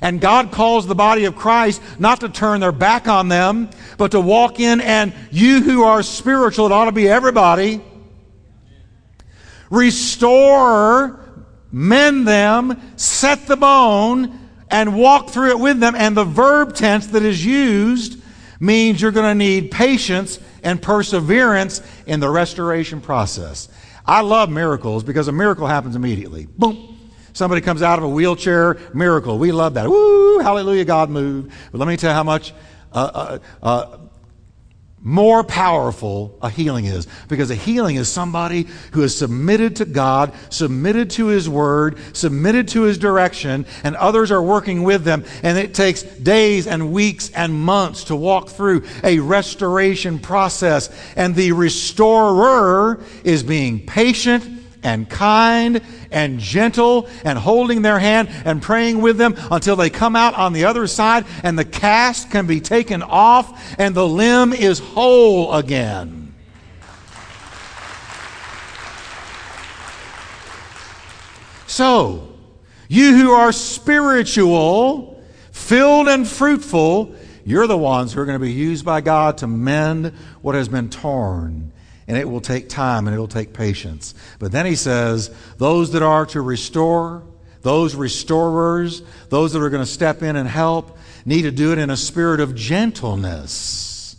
And 0.00 0.20
God 0.20 0.52
calls 0.52 0.86
the 0.86 0.94
body 0.94 1.24
of 1.24 1.34
Christ 1.34 1.82
not 1.98 2.20
to 2.20 2.28
turn 2.28 2.60
their 2.60 2.72
back 2.72 3.08
on 3.08 3.28
them, 3.28 3.70
but 3.96 4.12
to 4.12 4.20
walk 4.20 4.60
in 4.60 4.80
and 4.80 5.12
you 5.30 5.60
who 5.60 5.82
are 5.82 6.02
spiritual, 6.02 6.66
it 6.66 6.72
ought 6.72 6.84
to 6.84 6.92
be 6.92 7.08
everybody, 7.08 7.80
restore 9.70 11.24
mend 11.70 12.26
them, 12.26 12.80
set 12.96 13.46
the 13.46 13.56
bone, 13.56 14.38
and 14.70 14.96
walk 14.96 15.30
through 15.30 15.50
it 15.50 15.58
with 15.58 15.80
them. 15.80 15.94
And 15.94 16.16
the 16.16 16.24
verb 16.24 16.74
tense 16.74 17.08
that 17.08 17.22
is 17.22 17.44
used 17.44 18.22
means 18.60 19.00
you're 19.00 19.12
going 19.12 19.30
to 19.30 19.34
need 19.34 19.70
patience 19.70 20.40
and 20.62 20.82
perseverance 20.82 21.80
in 22.08 22.20
the 22.20 22.28
restoration 22.28 23.00
process. 23.00 23.68
I 24.06 24.22
love 24.22 24.50
miracles 24.50 25.04
because 25.04 25.28
a 25.28 25.32
miracle 25.32 25.66
happens 25.66 25.94
immediately. 25.94 26.46
Boom. 26.46 26.96
Somebody 27.34 27.60
comes 27.60 27.82
out 27.82 27.98
of 27.98 28.04
a 28.04 28.08
wheelchair, 28.08 28.78
miracle. 28.94 29.38
We 29.38 29.52
love 29.52 29.74
that. 29.74 29.88
Woo, 29.88 30.38
hallelujah, 30.38 30.84
God 30.84 31.10
moved. 31.10 31.52
But 31.70 31.78
let 31.78 31.86
me 31.86 31.96
tell 31.96 32.10
you 32.10 32.14
how 32.14 32.24
much 32.24 32.52
uh, 32.92 32.96
uh, 33.14 33.38
uh, 33.62 33.98
more 35.02 35.44
powerful 35.44 36.36
a 36.42 36.50
healing 36.50 36.84
is. 36.84 37.06
Because 37.28 37.50
a 37.50 37.54
healing 37.54 37.96
is 37.96 38.08
somebody 38.08 38.66
who 38.92 39.02
is 39.02 39.16
submitted 39.16 39.76
to 39.76 39.84
God, 39.84 40.34
submitted 40.50 41.10
to 41.10 41.26
His 41.26 41.48
Word, 41.48 41.98
submitted 42.14 42.68
to 42.68 42.82
His 42.82 42.98
direction, 42.98 43.66
and 43.84 43.96
others 43.96 44.30
are 44.30 44.42
working 44.42 44.82
with 44.82 45.04
them. 45.04 45.24
And 45.42 45.56
it 45.56 45.74
takes 45.74 46.02
days 46.02 46.66
and 46.66 46.92
weeks 46.92 47.30
and 47.30 47.54
months 47.54 48.04
to 48.04 48.16
walk 48.16 48.48
through 48.48 48.84
a 49.04 49.18
restoration 49.20 50.18
process. 50.18 50.90
And 51.16 51.34
the 51.34 51.52
restorer 51.52 53.00
is 53.24 53.42
being 53.42 53.86
patient 53.86 54.57
and 54.88 55.08
kind 55.08 55.82
and 56.10 56.40
gentle 56.40 57.08
and 57.22 57.38
holding 57.38 57.82
their 57.82 57.98
hand 57.98 58.28
and 58.46 58.62
praying 58.62 59.02
with 59.02 59.18
them 59.18 59.34
until 59.50 59.76
they 59.76 59.90
come 59.90 60.16
out 60.16 60.34
on 60.34 60.54
the 60.54 60.64
other 60.64 60.86
side 60.86 61.26
and 61.42 61.58
the 61.58 61.64
cast 61.64 62.30
can 62.30 62.46
be 62.46 62.58
taken 62.58 63.02
off 63.02 63.78
and 63.78 63.94
the 63.94 64.06
limb 64.06 64.52
is 64.52 64.78
whole 64.78 65.52
again. 65.52 66.34
So, 71.66 72.32
you 72.88 73.14
who 73.16 73.30
are 73.30 73.52
spiritual, 73.52 75.22
filled 75.52 76.08
and 76.08 76.26
fruitful, 76.26 77.14
you're 77.44 77.66
the 77.66 77.76
ones 77.76 78.14
who 78.14 78.20
are 78.20 78.24
going 78.24 78.38
to 78.38 78.44
be 78.44 78.52
used 78.52 78.86
by 78.86 79.02
God 79.02 79.38
to 79.38 79.46
mend 79.46 80.14
what 80.40 80.54
has 80.54 80.68
been 80.68 80.88
torn 80.88 81.72
and 82.08 82.16
it 82.16 82.28
will 82.28 82.40
take 82.40 82.70
time 82.70 83.06
and 83.06 83.14
it 83.14 83.18
will 83.18 83.28
take 83.28 83.52
patience. 83.52 84.14
But 84.38 84.50
then 84.50 84.64
he 84.64 84.74
says, 84.74 85.30
those 85.58 85.92
that 85.92 86.02
are 86.02 86.24
to 86.26 86.40
restore, 86.40 87.22
those 87.60 87.94
restorers, 87.94 89.02
those 89.28 89.52
that 89.52 89.62
are 89.62 89.68
going 89.68 89.84
to 89.84 89.90
step 89.90 90.22
in 90.22 90.34
and 90.34 90.48
help, 90.48 90.96
need 91.26 91.42
to 91.42 91.50
do 91.50 91.70
it 91.72 91.78
in 91.78 91.90
a 91.90 91.96
spirit 91.96 92.40
of 92.40 92.54
gentleness. 92.54 94.16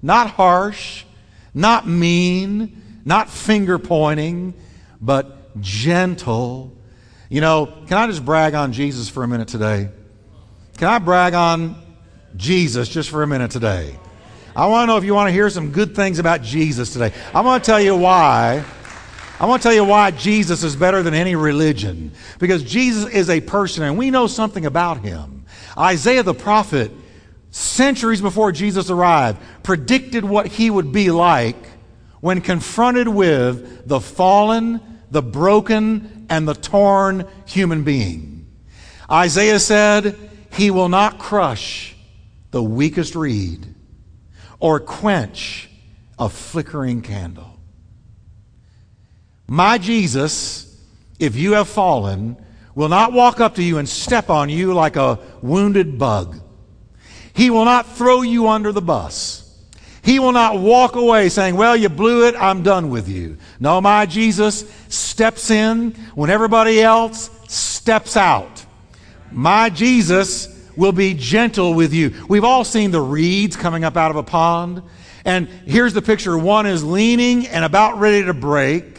Not 0.00 0.30
harsh, 0.30 1.04
not 1.52 1.86
mean, 1.86 2.82
not 3.04 3.28
finger 3.28 3.78
pointing, 3.78 4.54
but 5.00 5.60
gentle. 5.60 6.74
You 7.28 7.42
know, 7.42 7.66
can 7.86 7.98
I 7.98 8.06
just 8.06 8.24
brag 8.24 8.54
on 8.54 8.72
Jesus 8.72 9.10
for 9.10 9.22
a 9.22 9.28
minute 9.28 9.48
today? 9.48 9.90
Can 10.78 10.88
I 10.88 10.98
brag 10.98 11.34
on 11.34 11.76
Jesus 12.34 12.88
just 12.88 13.10
for 13.10 13.22
a 13.22 13.26
minute 13.26 13.50
today? 13.50 13.98
I 14.56 14.64
want 14.68 14.84
to 14.84 14.86
know 14.86 14.96
if 14.96 15.04
you 15.04 15.12
want 15.12 15.28
to 15.28 15.34
hear 15.34 15.50
some 15.50 15.70
good 15.70 15.94
things 15.94 16.18
about 16.18 16.40
Jesus 16.40 16.90
today. 16.90 17.12
I'm 17.34 17.44
going 17.44 17.60
to 17.60 17.64
tell 17.64 17.80
you 17.80 17.94
why. 17.94 18.64
I 19.38 19.44
want 19.44 19.60
to 19.60 19.68
tell 19.68 19.74
you 19.74 19.84
why 19.84 20.12
Jesus 20.12 20.62
is 20.62 20.74
better 20.74 21.02
than 21.02 21.12
any 21.12 21.36
religion. 21.36 22.12
Because 22.38 22.62
Jesus 22.62 23.12
is 23.12 23.28
a 23.28 23.42
person, 23.42 23.82
and 23.84 23.98
we 23.98 24.10
know 24.10 24.26
something 24.26 24.64
about 24.64 25.02
him. 25.02 25.44
Isaiah 25.76 26.22
the 26.22 26.32
prophet, 26.32 26.90
centuries 27.50 28.22
before 28.22 28.50
Jesus 28.50 28.88
arrived, 28.88 29.42
predicted 29.62 30.24
what 30.24 30.46
he 30.46 30.70
would 30.70 30.90
be 30.90 31.10
like 31.10 31.62
when 32.20 32.40
confronted 32.40 33.08
with 33.08 33.86
the 33.86 34.00
fallen, 34.00 34.80
the 35.10 35.20
broken, 35.20 36.26
and 36.30 36.48
the 36.48 36.54
torn 36.54 37.28
human 37.44 37.84
being. 37.84 38.46
Isaiah 39.10 39.60
said, 39.60 40.18
He 40.50 40.70
will 40.70 40.88
not 40.88 41.18
crush 41.18 41.94
the 42.52 42.62
weakest 42.62 43.14
reed 43.14 43.74
or 44.58 44.80
quench 44.80 45.68
a 46.18 46.28
flickering 46.28 47.02
candle. 47.02 47.58
My 49.46 49.78
Jesus, 49.78 50.80
if 51.18 51.36
you 51.36 51.52
have 51.52 51.68
fallen, 51.68 52.36
will 52.74 52.88
not 52.88 53.12
walk 53.12 53.40
up 53.40 53.54
to 53.56 53.62
you 53.62 53.78
and 53.78 53.88
step 53.88 54.28
on 54.30 54.48
you 54.48 54.74
like 54.74 54.96
a 54.96 55.18
wounded 55.42 55.98
bug. 55.98 56.40
He 57.32 57.50
will 57.50 57.64
not 57.64 57.96
throw 57.96 58.22
you 58.22 58.48
under 58.48 58.72
the 58.72 58.82
bus. 58.82 59.42
He 60.02 60.18
will 60.18 60.32
not 60.32 60.58
walk 60.58 60.94
away 60.94 61.28
saying, 61.28 61.56
Well, 61.56 61.76
you 61.76 61.88
blew 61.88 62.28
it, 62.28 62.36
I'm 62.36 62.62
done 62.62 62.90
with 62.90 63.08
you. 63.08 63.38
No, 63.58 63.80
my 63.80 64.06
Jesus 64.06 64.64
steps 64.88 65.50
in 65.50 65.92
when 66.14 66.30
everybody 66.30 66.80
else 66.80 67.28
steps 67.48 68.16
out. 68.16 68.64
My 69.32 69.68
Jesus 69.68 70.46
will 70.76 70.92
be 70.92 71.14
gentle 71.14 71.74
with 71.74 71.92
you. 71.92 72.12
We've 72.28 72.44
all 72.44 72.64
seen 72.64 72.90
the 72.90 73.00
reeds 73.00 73.56
coming 73.56 73.84
up 73.84 73.96
out 73.96 74.10
of 74.10 74.16
a 74.16 74.22
pond. 74.22 74.82
And 75.24 75.48
here's 75.48 75.92
the 75.92 76.02
picture 76.02 76.36
one 76.38 76.66
is 76.66 76.84
leaning 76.84 77.46
and 77.48 77.64
about 77.64 77.98
ready 77.98 78.24
to 78.26 78.34
break 78.34 78.96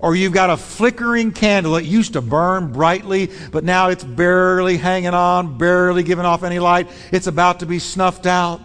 or 0.00 0.14
you've 0.14 0.32
got 0.32 0.50
a 0.50 0.56
flickering 0.56 1.30
candle 1.30 1.74
that 1.74 1.84
used 1.84 2.14
to 2.14 2.22
burn 2.22 2.72
brightly, 2.72 3.30
but 3.52 3.64
now 3.64 3.90
it's 3.90 4.02
barely 4.02 4.78
hanging 4.78 5.14
on, 5.14 5.58
barely 5.58 6.02
giving 6.02 6.24
off 6.24 6.42
any 6.42 6.58
light. 6.58 6.88
It's 7.12 7.26
about 7.26 7.60
to 7.60 7.66
be 7.66 7.78
snuffed 7.78 8.26
out. 8.26 8.62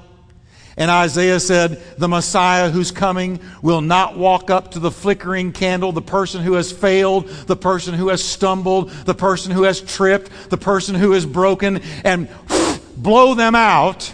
And 0.78 0.92
Isaiah 0.92 1.40
said, 1.40 1.82
The 1.98 2.08
Messiah 2.08 2.70
who's 2.70 2.92
coming 2.92 3.40
will 3.62 3.82
not 3.82 4.18
walk 4.18 4.50
up 4.50 4.72
to 4.72 4.80
the 4.80 4.92
flickering 4.92 5.54
candle, 5.54 5.94
the 5.94 6.02
person 6.02 6.44
who 6.44 6.54
has 6.54 6.72
failed, 6.72 7.28
the 7.28 7.56
person 7.56 7.94
who 7.94 8.10
has 8.10 8.24
stumbled, 8.24 8.90
the 8.90 9.14
person 9.14 9.52
who 9.52 9.64
has 9.64 9.80
tripped, 9.80 10.50
the 10.50 10.58
person 10.58 10.96
who 10.96 11.14
is 11.14 11.26
broken, 11.26 11.82
and 12.04 12.28
blow 12.98 13.36
them 13.36 13.56
out. 13.56 14.14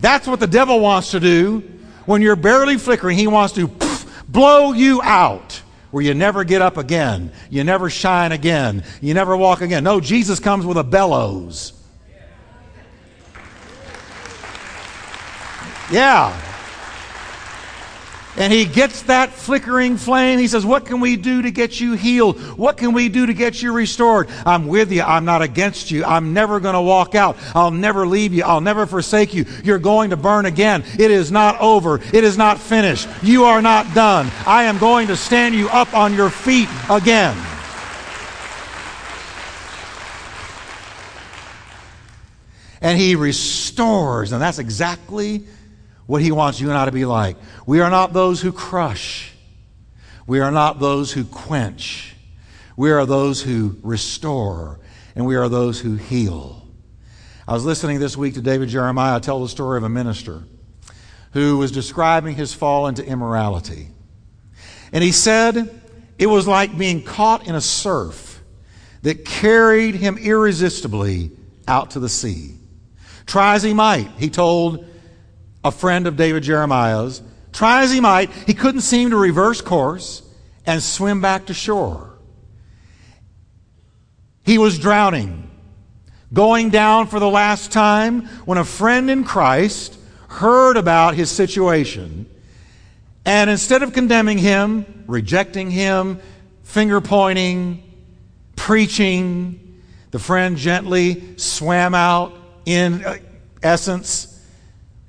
That's 0.00 0.26
what 0.26 0.40
the 0.40 0.46
devil 0.46 0.80
wants 0.80 1.10
to 1.10 1.20
do. 1.20 1.60
When 2.06 2.22
you're 2.22 2.36
barely 2.36 2.78
flickering, 2.78 3.18
he 3.18 3.26
wants 3.26 3.54
to 3.54 3.68
blow 4.28 4.72
you 4.72 5.02
out 5.02 5.60
where 5.90 6.02
you 6.02 6.14
never 6.14 6.42
get 6.44 6.62
up 6.62 6.78
again. 6.78 7.32
You 7.50 7.64
never 7.64 7.90
shine 7.90 8.32
again. 8.32 8.82
You 9.02 9.12
never 9.12 9.36
walk 9.36 9.60
again. 9.60 9.84
No, 9.84 10.00
Jesus 10.00 10.40
comes 10.40 10.64
with 10.64 10.78
a 10.78 10.84
bellows. 10.84 11.75
Yeah. 15.90 16.42
And 18.38 18.52
he 18.52 18.66
gets 18.66 19.02
that 19.02 19.32
flickering 19.32 19.96
flame. 19.96 20.38
He 20.38 20.46
says, 20.46 20.66
What 20.66 20.84
can 20.84 21.00
we 21.00 21.16
do 21.16 21.42
to 21.42 21.50
get 21.50 21.80
you 21.80 21.94
healed? 21.94 22.38
What 22.58 22.76
can 22.76 22.92
we 22.92 23.08
do 23.08 23.24
to 23.24 23.32
get 23.32 23.62
you 23.62 23.72
restored? 23.72 24.28
I'm 24.44 24.66
with 24.66 24.92
you. 24.92 25.02
I'm 25.02 25.24
not 25.24 25.40
against 25.40 25.90
you. 25.90 26.04
I'm 26.04 26.34
never 26.34 26.60
going 26.60 26.74
to 26.74 26.82
walk 26.82 27.14
out. 27.14 27.38
I'll 27.54 27.70
never 27.70 28.06
leave 28.06 28.34
you. 28.34 28.44
I'll 28.44 28.60
never 28.60 28.84
forsake 28.84 29.32
you. 29.32 29.46
You're 29.64 29.78
going 29.78 30.10
to 30.10 30.16
burn 30.18 30.44
again. 30.44 30.84
It 30.98 31.10
is 31.10 31.32
not 31.32 31.58
over. 31.60 31.98
It 32.12 32.24
is 32.24 32.36
not 32.36 32.58
finished. 32.58 33.08
You 33.22 33.44
are 33.44 33.62
not 33.62 33.94
done. 33.94 34.30
I 34.46 34.64
am 34.64 34.76
going 34.76 35.06
to 35.06 35.16
stand 35.16 35.54
you 35.54 35.70
up 35.70 35.94
on 35.94 36.12
your 36.12 36.28
feet 36.28 36.68
again. 36.90 37.34
And 42.82 42.98
he 42.98 43.16
restores. 43.16 44.32
And 44.32 44.42
that's 44.42 44.58
exactly 44.58 45.46
what 46.06 46.22
he 46.22 46.32
wants 46.32 46.60
you 46.60 46.68
and 46.68 46.78
I 46.78 46.84
to 46.84 46.92
be 46.92 47.04
like. 47.04 47.36
We 47.66 47.80
are 47.80 47.90
not 47.90 48.12
those 48.12 48.40
who 48.40 48.52
crush. 48.52 49.32
We 50.26 50.40
are 50.40 50.50
not 50.50 50.80
those 50.80 51.12
who 51.12 51.24
quench. 51.24 52.14
We 52.76 52.90
are 52.90 53.06
those 53.06 53.42
who 53.42 53.76
restore. 53.82 54.80
And 55.14 55.26
we 55.26 55.36
are 55.36 55.48
those 55.48 55.80
who 55.80 55.96
heal. 55.96 56.66
I 57.48 57.52
was 57.52 57.64
listening 57.64 58.00
this 58.00 58.16
week 58.16 58.34
to 58.34 58.40
David 58.40 58.68
Jeremiah 58.68 59.20
tell 59.20 59.40
the 59.40 59.48
story 59.48 59.78
of 59.78 59.84
a 59.84 59.88
minister 59.88 60.42
who 61.32 61.58
was 61.58 61.70
describing 61.70 62.34
his 62.34 62.52
fall 62.52 62.86
into 62.86 63.04
immorality. 63.04 63.88
And 64.92 65.04
he 65.04 65.12
said 65.12 65.80
it 66.18 66.26
was 66.26 66.48
like 66.48 66.76
being 66.76 67.02
caught 67.02 67.46
in 67.46 67.54
a 67.54 67.60
surf 67.60 68.42
that 69.02 69.24
carried 69.24 69.94
him 69.94 70.18
irresistibly 70.18 71.30
out 71.68 71.92
to 71.92 72.00
the 72.00 72.08
sea. 72.08 72.56
Try 73.26 73.54
as 73.54 73.62
he 73.62 73.74
might, 73.74 74.08
he 74.18 74.30
told 74.30 74.84
a 75.66 75.72
friend 75.72 76.06
of 76.06 76.16
David 76.16 76.44
Jeremiah's, 76.44 77.22
try 77.52 77.82
as 77.82 77.90
he 77.90 78.00
might, 78.00 78.30
he 78.30 78.54
couldn't 78.54 78.82
seem 78.82 79.10
to 79.10 79.16
reverse 79.16 79.60
course 79.60 80.22
and 80.64 80.80
swim 80.80 81.20
back 81.20 81.46
to 81.46 81.54
shore. 81.54 82.16
He 84.44 84.58
was 84.58 84.78
drowning, 84.78 85.50
going 86.32 86.70
down 86.70 87.08
for 87.08 87.18
the 87.18 87.28
last 87.28 87.72
time 87.72 88.26
when 88.44 88.58
a 88.58 88.64
friend 88.64 89.10
in 89.10 89.24
Christ 89.24 89.98
heard 90.28 90.76
about 90.76 91.16
his 91.16 91.32
situation. 91.32 92.30
And 93.24 93.50
instead 93.50 93.82
of 93.82 93.92
condemning 93.92 94.38
him, 94.38 95.04
rejecting 95.08 95.68
him, 95.72 96.20
finger 96.62 97.00
pointing, 97.00 97.82
preaching, 98.54 99.82
the 100.12 100.20
friend 100.20 100.56
gently 100.56 101.36
swam 101.38 101.92
out 101.92 102.34
in 102.66 103.04
uh, 103.04 103.16
essence 103.64 104.35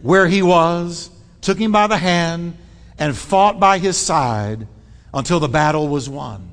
where 0.02 0.28
he 0.28 0.42
was, 0.42 1.10
took 1.42 1.58
him 1.58 1.72
by 1.72 1.88
the 1.88 1.98
hand, 1.98 2.58
and 3.00 3.16
fought 3.16 3.60
by 3.60 3.78
his 3.78 3.98
side 3.98 4.68
until 5.14 5.40
the 5.40 5.48
battle 5.48 5.88
was 5.88 6.10
won. 6.10 6.52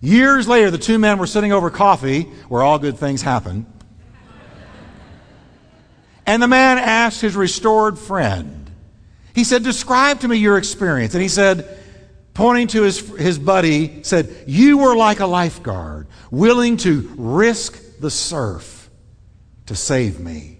Years 0.00 0.48
later, 0.48 0.70
the 0.70 0.78
two 0.78 0.98
men 0.98 1.18
were 1.18 1.26
sitting 1.26 1.52
over 1.52 1.70
coffee, 1.70 2.22
where 2.48 2.62
all 2.62 2.78
good 2.78 2.98
things 2.98 3.22
happen. 3.22 3.66
And 6.26 6.42
the 6.42 6.48
man 6.48 6.78
asked 6.78 7.20
his 7.20 7.36
restored 7.36 7.98
friend, 7.98 8.70
he 9.34 9.44
said, 9.44 9.62
Describe 9.62 10.20
to 10.20 10.28
me 10.28 10.36
your 10.36 10.58
experience. 10.58 11.14
And 11.14 11.22
he 11.22 11.28
said, 11.28 11.78
pointing 12.34 12.68
to 12.68 12.82
his, 12.82 12.98
his 13.16 13.38
buddy, 13.38 14.02
said, 14.02 14.44
You 14.46 14.78
were 14.78 14.96
like 14.96 15.20
a 15.20 15.26
lifeguard, 15.26 16.06
willing 16.30 16.76
to 16.78 17.12
risk 17.16 17.80
the 18.00 18.10
surf 18.10 18.90
to 19.66 19.74
save 19.74 20.20
me. 20.20 20.58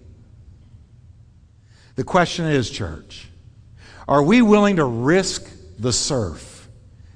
The 1.95 2.03
question 2.03 2.45
is, 2.45 2.69
church, 2.69 3.27
are 4.07 4.23
we 4.23 4.41
willing 4.41 4.77
to 4.77 4.85
risk 4.85 5.49
the 5.77 5.93
surf 5.93 6.67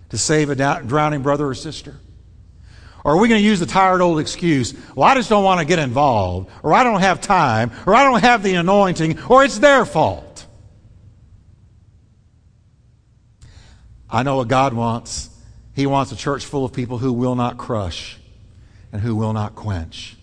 to 0.09 0.17
save 0.17 0.49
a 0.49 0.55
drowning 0.83 1.21
brother 1.21 1.47
or 1.47 1.55
sister? 1.55 1.95
Or 3.03 3.13
are 3.13 3.17
we 3.17 3.27
going 3.27 3.41
to 3.41 3.45
use 3.45 3.59
the 3.59 3.65
tired 3.65 4.01
old 4.01 4.19
excuse, 4.19 4.73
well, 4.95 5.07
I 5.07 5.15
just 5.15 5.29
don't 5.29 5.43
want 5.43 5.59
to 5.59 5.65
get 5.65 5.79
involved, 5.79 6.49
or 6.61 6.73
I 6.73 6.83
don't 6.83 6.99
have 6.99 7.21
time, 7.21 7.71
or 7.85 7.95
I 7.95 8.03
don't 8.03 8.21
have 8.21 8.43
the 8.43 8.55
anointing, 8.55 9.19
or 9.29 9.43
it's 9.43 9.59
their 9.59 9.85
fault? 9.85 10.45
I 14.09 14.23
know 14.23 14.37
what 14.37 14.47
God 14.47 14.73
wants. 14.73 15.29
He 15.73 15.85
wants 15.85 16.11
a 16.11 16.15
church 16.15 16.45
full 16.45 16.65
of 16.65 16.73
people 16.73 16.97
who 16.97 17.13
will 17.13 17.35
not 17.35 17.57
crush 17.57 18.17
and 18.91 19.01
who 19.01 19.15
will 19.15 19.33
not 19.33 19.55
quench 19.55 20.15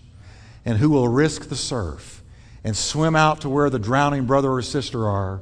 and 0.65 0.77
who 0.77 0.89
will 0.89 1.07
risk 1.07 1.49
the 1.49 1.55
surf 1.55 2.23
and 2.65 2.75
swim 2.75 3.15
out 3.15 3.41
to 3.41 3.49
where 3.49 3.69
the 3.69 3.77
drowning 3.77 4.25
brother 4.25 4.51
or 4.51 4.61
sister 4.63 5.07
are 5.07 5.39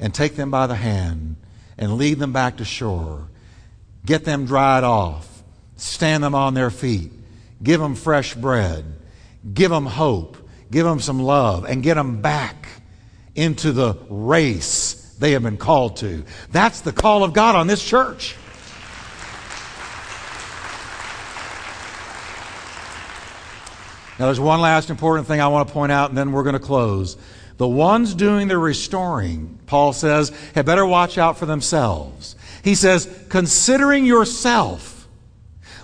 and 0.00 0.12
take 0.12 0.34
them 0.34 0.50
by 0.50 0.66
the 0.66 0.74
hand 0.74 1.36
and 1.78 1.96
lead 1.96 2.18
them 2.18 2.32
back 2.32 2.56
to 2.56 2.64
shore. 2.64 3.28
Get 4.04 4.24
them 4.24 4.44
dried 4.44 4.82
off. 4.82 5.44
Stand 5.76 6.24
them 6.24 6.34
on 6.34 6.54
their 6.54 6.70
feet. 6.70 7.12
Give 7.62 7.80
them 7.80 7.94
fresh 7.94 8.34
bread. 8.34 8.84
Give 9.54 9.70
them 9.70 9.86
hope. 9.86 10.36
Give 10.68 10.84
them 10.84 10.98
some 10.98 11.20
love 11.20 11.64
and 11.64 11.80
get 11.80 11.94
them 11.94 12.20
back 12.20 12.68
into 13.36 13.70
the 13.70 13.94
race 14.10 15.14
they 15.20 15.32
have 15.32 15.44
been 15.44 15.58
called 15.58 15.98
to. 15.98 16.24
That's 16.50 16.80
the 16.80 16.92
call 16.92 17.22
of 17.22 17.34
God 17.34 17.54
on 17.54 17.68
this 17.68 17.84
church. 17.84 18.34
Now, 24.18 24.26
there's 24.26 24.40
one 24.40 24.60
last 24.60 24.90
important 24.90 25.28
thing 25.28 25.40
I 25.40 25.48
want 25.48 25.68
to 25.68 25.74
point 25.74 25.92
out, 25.92 26.08
and 26.08 26.18
then 26.18 26.32
we're 26.32 26.42
going 26.42 26.54
to 26.54 26.58
close. 26.58 27.16
The 27.56 27.68
ones 27.68 28.14
doing 28.14 28.48
the 28.48 28.58
restoring, 28.58 29.58
Paul 29.66 29.92
says, 29.92 30.32
had 30.54 30.66
better 30.66 30.86
watch 30.86 31.18
out 31.18 31.38
for 31.38 31.46
themselves. 31.46 32.34
He 32.64 32.74
says, 32.74 33.08
considering 33.28 34.04
yourself, 34.04 35.06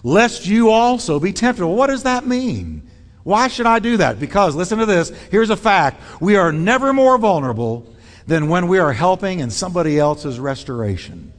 lest 0.02 0.46
you 0.46 0.70
also 0.70 1.20
be 1.20 1.32
tempted. 1.32 1.64
Well, 1.64 1.76
what 1.76 1.88
does 1.88 2.04
that 2.04 2.26
mean? 2.26 2.90
Why 3.22 3.48
should 3.48 3.66
I 3.66 3.78
do 3.78 3.98
that? 3.98 4.18
Because, 4.18 4.56
listen 4.56 4.78
to 4.78 4.86
this, 4.86 5.10
here's 5.30 5.50
a 5.50 5.56
fact. 5.56 6.02
We 6.20 6.36
are 6.36 6.52
never 6.52 6.92
more 6.92 7.18
vulnerable 7.18 7.86
than 8.26 8.48
when 8.48 8.66
we 8.68 8.78
are 8.78 8.92
helping 8.92 9.40
in 9.40 9.50
somebody 9.50 9.98
else's 9.98 10.40
restoration. 10.40 11.33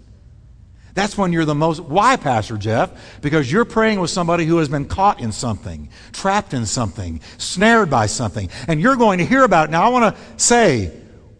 That's 0.96 1.18
when 1.18 1.32
you're 1.32 1.46
the 1.46 1.54
most. 1.54 1.82
Why, 1.82 2.16
Pastor 2.16 2.58
Jeff? 2.58 3.22
Because 3.22 3.52
you're 3.52 3.66
praying 3.66 4.00
with 4.00 4.10
somebody 4.10 4.46
who 4.46 4.58
has 4.58 4.70
been 4.70 4.86
caught 4.86 5.20
in 5.20 5.32
something, 5.32 5.90
trapped 6.14 6.54
in 6.54 6.66
something, 6.66 7.22
snared 7.38 7.90
by 7.90 8.08
something, 8.08 8.50
and 8.68 8.82
you're 8.82 8.96
going 8.96 9.20
to 9.20 9.26
hear 9.26 9.44
about 9.44 9.70
it. 9.70 9.72
Now, 9.72 9.84
I 9.84 9.90
want 9.90 10.16
to 10.16 10.22
say, 10.38 10.92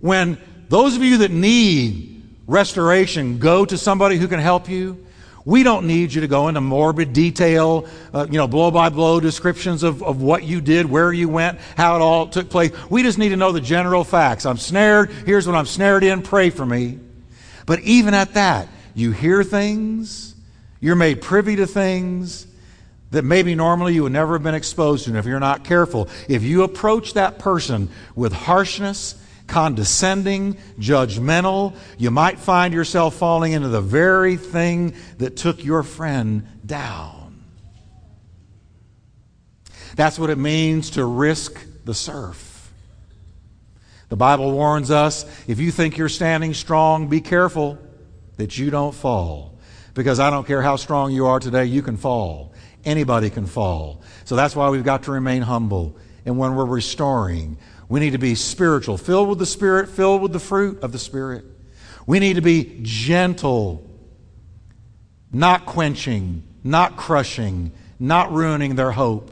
when 0.02 0.38
those 0.70 0.96
of 0.96 1.04
you 1.04 1.20
that 1.20 1.32
need 1.32 2.22
restoration 2.46 3.40
go 3.40 3.66
to 3.66 3.78
somebody 3.78 4.18
who 4.18 4.28
can 4.28 4.40
help 4.40 4.70
you, 4.70 5.04
We 5.46 5.62
don't 5.62 5.86
need 5.86 6.12
you 6.12 6.22
to 6.22 6.28
go 6.28 6.48
into 6.48 6.60
morbid 6.60 7.14
detail, 7.14 7.88
uh, 8.14 8.26
you 8.30 8.38
know, 8.40 8.48
blow 8.48 8.72
by 8.72 8.90
blow 8.90 9.20
descriptions 9.20 9.84
of, 9.84 10.02
of 10.02 10.20
what 10.22 10.44
you 10.44 10.60
did, 10.60 10.88
where 10.88 11.14
you 11.14 11.30
went, 11.30 11.60
how 11.78 11.96
it 11.96 12.02
all 12.02 12.28
took 12.28 12.50
place. 12.50 12.72
We 12.90 13.04
just 13.04 13.20
need 13.20 13.30
to 13.30 13.38
know 13.38 13.52
the 13.52 13.62
general 13.62 14.04
facts. 14.04 14.48
I'm 14.48 14.58
snared. 14.58 15.12
Here's 15.12 15.46
what 15.46 15.56
I'm 15.56 15.68
snared 15.68 16.04
in. 16.04 16.24
Pray 16.24 16.50
for 16.50 16.66
me. 16.66 17.00
But 17.68 17.80
even 17.82 18.16
at 18.16 18.34
that, 18.34 18.68
you 18.96 19.12
hear 19.12 19.44
things, 19.44 20.34
you're 20.80 20.96
made 20.96 21.22
privy 21.22 21.58
to 21.58 21.68
things 21.68 22.48
that 23.12 23.24
maybe 23.24 23.54
normally 23.54 23.94
you 23.94 24.04
would 24.04 24.12
never 24.12 24.34
have 24.34 24.44
been 24.44 24.56
exposed 24.56 25.04
to. 25.04 25.12
And 25.12 25.20
if 25.20 25.26
you're 25.26 25.40
not 25.40 25.64
careful, 25.64 26.10
if 26.28 26.44
you 26.44 26.64
approach 26.64 27.14
that 27.14 27.38
person 27.38 27.90
with 28.16 28.34
harshness, 28.34 29.16
condescending, 29.48 30.56
judgmental, 30.80 31.76
you 31.98 32.10
might 32.10 32.40
find 32.40 32.74
yourself 32.74 33.16
falling 33.16 33.52
into 33.52 33.68
the 33.68 33.82
very 33.82 34.38
thing 34.38 34.96
that 35.18 35.38
took 35.38 35.64
your 35.64 35.84
friend 35.84 36.48
down. 36.66 37.44
That's 39.96 40.18
what 40.18 40.30
it 40.30 40.38
means 40.38 40.92
to 40.92 41.06
risk 41.06 41.66
the 41.86 41.94
surf. 41.94 42.74
The 44.10 44.16
Bible 44.16 44.52
warns 44.52 44.92
us 44.92 45.26
if 45.48 45.60
you 45.60 45.72
think 45.72 45.98
you're 45.98 46.10
standing 46.10 46.54
strong, 46.54 47.08
be 47.08 47.22
careful 47.22 47.78
that 48.38 48.58
you 48.58 48.70
don't 48.70 48.94
fall. 48.94 49.58
Because 49.94 50.20
I 50.20 50.30
don't 50.30 50.46
care 50.46 50.62
how 50.62 50.76
strong 50.76 51.12
you 51.12 51.26
are 51.28 51.40
today, 51.40 51.66
you 51.66 51.82
can 51.82 51.98
fall. 51.98 52.54
Anybody 52.84 53.30
can 53.30 53.46
fall. 53.46 54.02
So 54.26 54.36
that's 54.36 54.56
why 54.56 54.70
we've 54.70 54.84
got 54.84 55.04
to 55.04 55.12
remain 55.12 55.42
humble. 55.42 55.98
And 56.26 56.38
when 56.38 56.56
we're 56.56 56.66
restoring, 56.66 57.58
we 57.88 58.00
need 58.00 58.12
to 58.12 58.18
be 58.18 58.36
spiritual, 58.36 58.98
filled 58.98 59.30
with 59.30 59.40
the 59.40 59.46
Spirit, 59.46 59.90
filled 59.90 60.22
with 60.22 60.34
the 60.34 60.40
fruit 60.40 60.82
of 60.84 60.92
the 60.92 61.00
Spirit. 61.00 61.46
We 62.06 62.20
need 62.20 62.36
to 62.36 62.42
be 62.42 62.80
gentle, 62.82 63.88
not 65.32 65.66
quenching, 65.66 66.44
not 66.64 66.98
crushing, 66.98 67.72
not 68.00 68.32
ruining 68.32 68.76
their 68.76 68.92
hope. 68.92 69.32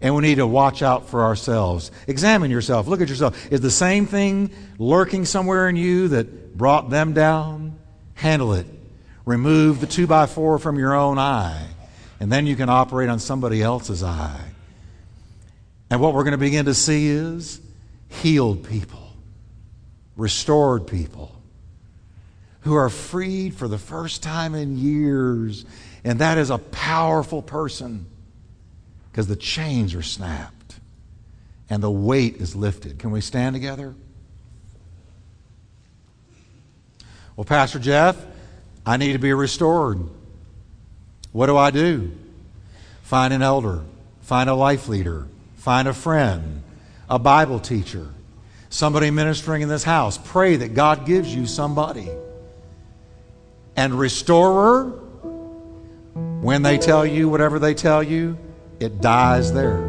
And 0.00 0.14
we 0.14 0.22
need 0.22 0.36
to 0.36 0.46
watch 0.46 0.82
out 0.82 1.08
for 1.08 1.22
ourselves. 1.22 1.90
Examine 2.06 2.50
yourself. 2.50 2.86
Look 2.86 3.00
at 3.00 3.08
yourself. 3.08 3.50
Is 3.50 3.60
the 3.60 3.70
same 3.70 4.06
thing 4.06 4.50
lurking 4.78 5.24
somewhere 5.24 5.68
in 5.68 5.76
you 5.76 6.08
that 6.08 6.56
brought 6.56 6.90
them 6.90 7.14
down? 7.14 7.78
Handle 8.16 8.52
it. 8.54 8.66
Remove 9.24 9.80
the 9.80 9.86
two 9.86 10.06
by 10.06 10.26
four 10.26 10.58
from 10.58 10.78
your 10.78 10.94
own 10.94 11.18
eye, 11.18 11.68
and 12.20 12.30
then 12.30 12.46
you 12.46 12.56
can 12.56 12.68
operate 12.68 13.08
on 13.08 13.18
somebody 13.18 13.62
else's 13.62 14.02
eye. 14.02 14.44
And 15.90 16.00
what 16.00 16.14
we're 16.14 16.24
going 16.24 16.32
to 16.32 16.38
begin 16.38 16.66
to 16.66 16.74
see 16.74 17.08
is 17.08 17.60
healed 18.08 18.68
people, 18.68 19.12
restored 20.16 20.86
people 20.86 21.32
who 22.60 22.74
are 22.74 22.88
freed 22.88 23.54
for 23.54 23.68
the 23.68 23.78
first 23.78 24.22
time 24.22 24.54
in 24.54 24.76
years. 24.76 25.64
And 26.02 26.18
that 26.18 26.36
is 26.38 26.50
a 26.50 26.58
powerful 26.58 27.42
person 27.42 28.06
because 29.10 29.28
the 29.28 29.36
chains 29.36 29.94
are 29.94 30.02
snapped 30.02 30.80
and 31.70 31.82
the 31.82 31.90
weight 31.90 32.36
is 32.36 32.56
lifted. 32.56 32.98
Can 32.98 33.12
we 33.12 33.20
stand 33.20 33.54
together? 33.54 33.94
Well, 37.36 37.44
Pastor 37.44 37.78
Jeff, 37.78 38.16
I 38.86 38.96
need 38.96 39.12
to 39.12 39.18
be 39.18 39.32
restored. 39.34 40.00
What 41.32 41.46
do 41.46 41.56
I 41.56 41.70
do? 41.70 42.12
Find 43.02 43.34
an 43.34 43.42
elder, 43.42 43.82
find 44.22 44.48
a 44.48 44.54
life 44.54 44.88
leader, 44.88 45.26
find 45.56 45.86
a 45.86 45.92
friend, 45.92 46.62
a 47.10 47.18
Bible 47.18 47.60
teacher, 47.60 48.08
somebody 48.70 49.10
ministering 49.10 49.60
in 49.60 49.68
this 49.68 49.84
house. 49.84 50.18
Pray 50.18 50.56
that 50.56 50.72
God 50.74 51.04
gives 51.04 51.32
you 51.32 51.46
somebody. 51.46 52.08
And 53.76 53.98
restorer, 53.98 54.84
when 56.40 56.62
they 56.62 56.78
tell 56.78 57.04
you 57.04 57.28
whatever 57.28 57.58
they 57.58 57.74
tell 57.74 58.02
you, 58.02 58.38
it 58.80 59.02
dies 59.02 59.52
there. 59.52 59.84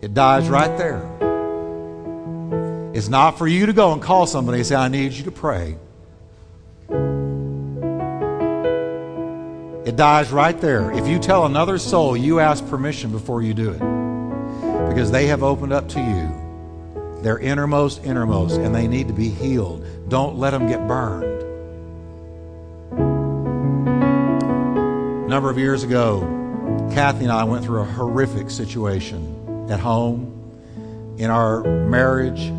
It 0.00 0.12
dies 0.12 0.48
right 0.48 0.76
there. 0.76 1.27
It's 2.98 3.08
not 3.08 3.38
for 3.38 3.46
you 3.46 3.66
to 3.66 3.72
go 3.72 3.92
and 3.92 4.02
call 4.02 4.26
somebody 4.26 4.58
and 4.58 4.66
say, 4.66 4.74
I 4.74 4.88
need 4.88 5.12
you 5.12 5.22
to 5.22 5.30
pray. 5.30 5.76
It 9.86 9.94
dies 9.94 10.32
right 10.32 10.60
there. 10.60 10.90
If 10.90 11.06
you 11.06 11.20
tell 11.20 11.46
another 11.46 11.78
soul, 11.78 12.16
you 12.16 12.40
ask 12.40 12.66
permission 12.66 13.12
before 13.12 13.40
you 13.40 13.54
do 13.54 13.70
it 13.70 13.78
because 14.88 15.12
they 15.12 15.28
have 15.28 15.44
opened 15.44 15.72
up 15.72 15.88
to 15.90 16.00
you 16.00 17.22
their 17.22 17.38
innermost, 17.38 18.02
innermost, 18.02 18.56
and 18.56 18.74
they 18.74 18.88
need 18.88 19.06
to 19.06 19.14
be 19.14 19.28
healed. 19.28 19.86
Don't 20.08 20.36
let 20.36 20.50
them 20.50 20.66
get 20.66 20.88
burned. 20.88 21.42
A 25.24 25.28
number 25.28 25.48
of 25.48 25.56
years 25.56 25.84
ago, 25.84 26.22
Kathy 26.92 27.22
and 27.22 27.32
I 27.32 27.44
went 27.44 27.64
through 27.64 27.82
a 27.82 27.84
horrific 27.84 28.50
situation 28.50 29.68
at 29.70 29.78
home 29.78 30.34
in 31.16 31.30
our 31.30 31.62
marriage, 31.62 32.52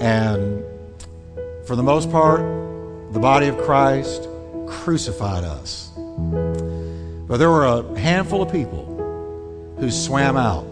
and 0.00 0.64
for 1.66 1.76
the 1.76 1.82
most 1.82 2.10
part, 2.10 2.40
the 3.12 3.20
body 3.20 3.46
of 3.48 3.56
Christ 3.58 4.28
crucified 4.66 5.44
us. 5.44 5.90
But 5.96 7.38
there 7.38 7.50
were 7.50 7.64
a 7.64 7.98
handful 7.98 8.42
of 8.42 8.52
people 8.52 8.84
who 9.78 9.90
swam 9.90 10.36
out 10.36 10.66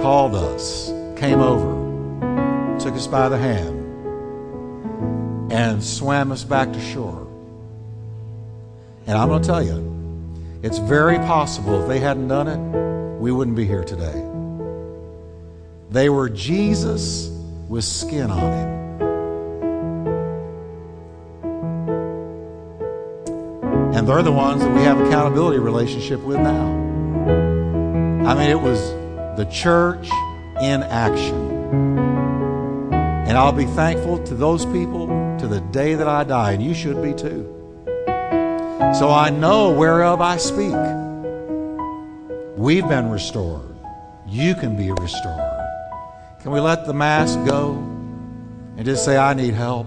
called 0.00 0.34
us, 0.34 0.88
came 1.16 1.40
over, 1.40 2.78
took 2.78 2.94
us 2.94 3.06
by 3.06 3.28
the 3.28 3.38
hand, 3.38 3.76
and 5.52 5.82
swam 5.82 6.30
us 6.30 6.44
back 6.44 6.72
to 6.72 6.80
shore. 6.80 7.26
And 9.06 9.16
I'm 9.16 9.28
going 9.28 9.42
to 9.42 9.48
tell 9.48 9.62
you, 9.62 9.96
it's 10.62 10.78
very 10.78 11.16
possible 11.18 11.82
if 11.82 11.88
they 11.88 11.98
hadn't 11.98 12.28
done 12.28 12.46
it, 12.48 13.18
we 13.18 13.32
wouldn't 13.32 13.56
be 13.56 13.64
here 13.64 13.84
today. 13.84 14.24
They 15.90 16.08
were 16.08 16.28
Jesus 16.28 17.30
with 17.68 17.84
skin 17.84 18.30
on 18.30 18.52
him. 18.52 18.78
And 23.94 24.08
they're 24.08 24.22
the 24.22 24.32
ones 24.32 24.62
that 24.62 24.74
we 24.74 24.82
have 24.82 25.00
accountability 25.00 25.58
relationship 25.58 26.20
with 26.20 26.38
now. 26.38 26.66
I 28.28 28.34
mean, 28.34 28.50
it 28.50 28.60
was 28.60 28.80
the 29.36 29.48
church 29.50 30.08
in 30.60 30.82
action. 30.82 31.50
And 32.92 33.36
I'll 33.36 33.52
be 33.52 33.66
thankful 33.66 34.22
to 34.24 34.34
those 34.34 34.64
people 34.66 35.06
to 35.38 35.46
the 35.46 35.60
day 35.60 35.94
that 35.94 36.08
I 36.08 36.24
die, 36.24 36.52
and 36.52 36.62
you 36.62 36.74
should 36.74 37.02
be 37.02 37.12
too. 37.12 37.54
So 38.98 39.10
I 39.10 39.30
know 39.30 39.70
whereof 39.72 40.20
I 40.20 40.36
speak. 40.38 40.74
We've 42.56 42.88
been 42.88 43.10
restored. 43.10 43.76
You 44.26 44.54
can 44.54 44.76
be 44.76 44.90
restored. 44.90 45.47
Can 46.48 46.54
we 46.54 46.60
let 46.60 46.86
the 46.86 46.94
mask 46.94 47.38
go 47.44 47.72
and 48.78 48.86
just 48.86 49.04
say, 49.04 49.18
I 49.18 49.34
need 49.34 49.52
help? 49.52 49.86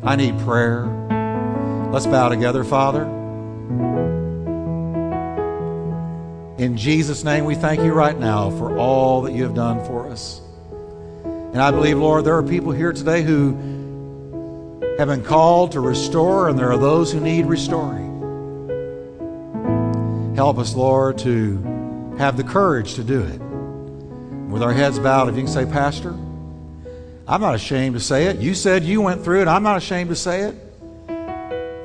I 0.00 0.14
need 0.14 0.38
prayer. 0.38 0.86
Let's 1.90 2.06
bow 2.06 2.28
together, 2.28 2.62
Father. 2.62 3.02
In 6.56 6.76
Jesus' 6.76 7.24
name, 7.24 7.46
we 7.46 7.56
thank 7.56 7.80
you 7.80 7.92
right 7.92 8.16
now 8.16 8.50
for 8.50 8.78
all 8.78 9.22
that 9.22 9.32
you 9.32 9.42
have 9.42 9.56
done 9.56 9.84
for 9.86 10.08
us. 10.08 10.40
And 11.24 11.60
I 11.60 11.72
believe, 11.72 11.98
Lord, 11.98 12.24
there 12.24 12.36
are 12.36 12.42
people 12.44 12.70
here 12.70 12.92
today 12.92 13.24
who 13.24 13.56
have 14.98 15.08
been 15.08 15.24
called 15.24 15.72
to 15.72 15.80
restore, 15.80 16.48
and 16.48 16.56
there 16.56 16.70
are 16.70 16.78
those 16.78 17.10
who 17.10 17.18
need 17.18 17.46
restoring. 17.46 18.12
Help 20.36 20.58
us, 20.58 20.76
Lord, 20.76 21.18
to 21.18 22.14
have 22.18 22.36
the 22.36 22.44
courage 22.44 22.94
to 22.94 23.02
do 23.02 23.20
it. 23.20 23.43
With 24.54 24.62
our 24.62 24.72
heads 24.72 25.00
bowed, 25.00 25.28
if 25.28 25.34
you 25.34 25.42
can 25.42 25.52
say, 25.52 25.66
Pastor, 25.66 26.10
I'm 27.26 27.40
not 27.40 27.56
ashamed 27.56 27.96
to 27.96 28.00
say 28.00 28.26
it. 28.26 28.38
You 28.38 28.54
said 28.54 28.84
you 28.84 29.00
went 29.00 29.24
through 29.24 29.42
it. 29.42 29.48
I'm 29.48 29.64
not 29.64 29.78
ashamed 29.78 30.10
to 30.10 30.14
say 30.14 30.42
it. 30.42 30.54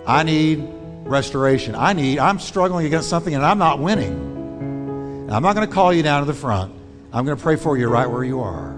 I 0.05 0.21
need 0.21 0.69
restoration. 1.03 1.73
I 1.73 1.93
need, 1.93 2.19
I'm 2.19 2.37
struggling 2.37 2.85
against 2.85 3.09
something 3.09 3.33
and 3.33 3.43
I'm 3.43 3.57
not 3.57 3.79
winning. 3.79 4.11
And 4.11 5.31
I'm 5.31 5.41
not 5.41 5.55
going 5.55 5.67
to 5.67 5.73
call 5.73 5.91
you 5.91 6.03
down 6.03 6.21
to 6.21 6.27
the 6.31 6.37
front. 6.37 6.71
I'm 7.11 7.25
going 7.25 7.35
to 7.35 7.41
pray 7.41 7.55
for 7.55 7.75
you 7.75 7.87
right 7.87 8.05
where 8.05 8.23
you 8.23 8.39
are. 8.41 8.77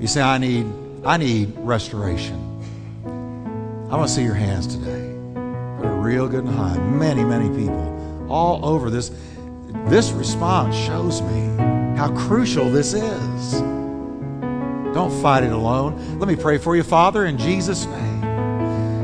You 0.00 0.06
say, 0.06 0.22
I 0.22 0.38
need, 0.38 0.64
I 1.04 1.16
need 1.16 1.52
restoration. 1.56 2.36
I 3.90 3.96
want 3.96 4.08
to 4.08 4.14
see 4.14 4.22
your 4.22 4.34
hands 4.34 4.68
today. 4.68 5.00
They're 5.82 5.96
real 5.96 6.28
good 6.28 6.44
and 6.44 6.54
high. 6.54 6.78
Many, 6.78 7.24
many 7.24 7.48
people 7.58 8.30
all 8.30 8.64
over 8.64 8.88
this. 8.88 9.10
This 9.86 10.12
response 10.12 10.76
shows 10.76 11.22
me 11.22 11.73
how 11.96 12.14
crucial 12.26 12.70
this 12.70 12.94
is. 12.94 13.52
Don't 14.94 15.10
fight 15.22 15.42
it 15.42 15.52
alone. 15.52 16.18
Let 16.18 16.28
me 16.28 16.36
pray 16.36 16.58
for 16.58 16.76
you, 16.76 16.82
Father, 16.82 17.24
in 17.26 17.38
Jesus' 17.38 17.86
name. 17.86 18.24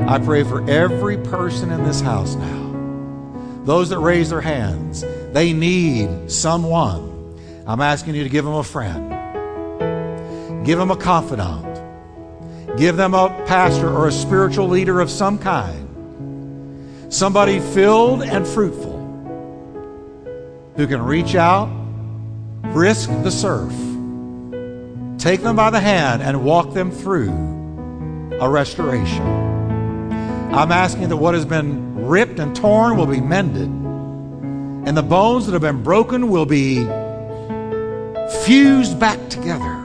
I 0.07 0.19
pray 0.19 0.43
for 0.43 0.67
every 0.69 1.17
person 1.17 1.71
in 1.71 1.83
this 1.83 2.01
house 2.01 2.35
now. 2.35 3.61
Those 3.63 3.89
that 3.89 3.99
raise 3.99 4.29
their 4.29 4.41
hands, 4.41 5.05
they 5.31 5.53
need 5.53 6.31
someone. 6.31 7.35
I'm 7.67 7.81
asking 7.81 8.15
you 8.15 8.23
to 8.23 8.29
give 8.29 8.45
them 8.45 8.55
a 8.55 8.63
friend, 8.63 9.09
give 10.65 10.79
them 10.79 10.91
a 10.91 10.97
confidant, 10.97 11.71
Give 12.77 12.95
them 12.95 13.13
a 13.13 13.27
pastor 13.45 13.93
or 13.93 14.07
a 14.07 14.11
spiritual 14.11 14.67
leader 14.67 15.01
of 15.01 15.11
some 15.11 15.37
kind. 15.37 15.87
Somebody 17.13 17.59
filled 17.59 18.23
and 18.23 18.47
fruitful 18.47 18.99
who 20.77 20.87
can 20.87 21.01
reach 21.01 21.35
out, 21.35 21.67
risk 22.73 23.09
the 23.23 23.31
surf, 23.31 23.71
take 25.17 25.41
them 25.41 25.55
by 25.55 25.69
the 25.69 25.79
hand, 25.79 26.21
and 26.21 26.43
walk 26.43 26.73
them 26.73 26.91
through 26.91 27.31
a 28.39 28.49
restoration. 28.49 29.25
I'm 30.53 30.71
asking 30.71 31.09
that 31.09 31.17
what 31.17 31.33
has 31.33 31.45
been 31.45 32.07
ripped 32.07 32.39
and 32.39 32.55
torn 32.55 32.97
will 32.97 33.05
be 33.05 33.21
mended, 33.21 33.67
and 34.87 34.97
the 34.97 35.03
bones 35.03 35.45
that 35.45 35.53
have 35.53 35.61
been 35.61 35.83
broken 35.83 36.29
will 36.29 36.45
be 36.45 36.83
fused 38.45 38.99
back 38.99 39.29
together. 39.29 39.77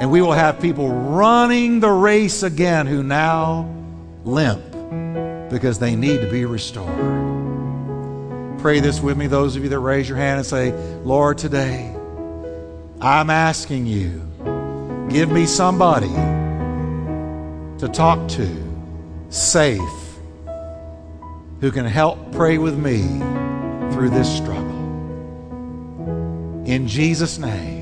And 0.00 0.10
we 0.10 0.20
will 0.20 0.32
have 0.32 0.60
people 0.60 0.88
running 0.88 1.80
the 1.80 1.90
race 1.90 2.42
again 2.42 2.86
who 2.86 3.02
now 3.02 3.72
limp 4.24 4.62
because 5.50 5.78
they 5.78 5.94
need 5.94 6.20
to 6.20 6.30
be 6.30 6.44
restored. 6.44 7.23
Pray 8.64 8.80
this 8.80 8.98
with 8.98 9.18
me, 9.18 9.26
those 9.26 9.56
of 9.56 9.62
you 9.62 9.68
that 9.68 9.78
raise 9.78 10.08
your 10.08 10.16
hand 10.16 10.38
and 10.38 10.46
say, 10.46 10.72
Lord, 11.02 11.36
today 11.36 11.94
I'm 12.98 13.28
asking 13.28 13.84
you, 13.84 14.22
give 15.10 15.30
me 15.30 15.44
somebody 15.44 16.08
to 16.08 17.88
talk 17.92 18.26
to, 18.26 18.48
safe, 19.28 19.78
who 21.60 21.70
can 21.70 21.84
help 21.84 22.32
pray 22.32 22.56
with 22.56 22.78
me 22.78 23.02
through 23.92 24.08
this 24.08 24.34
struggle. 24.34 24.64
In 26.64 26.88
Jesus' 26.88 27.36
name. 27.36 27.73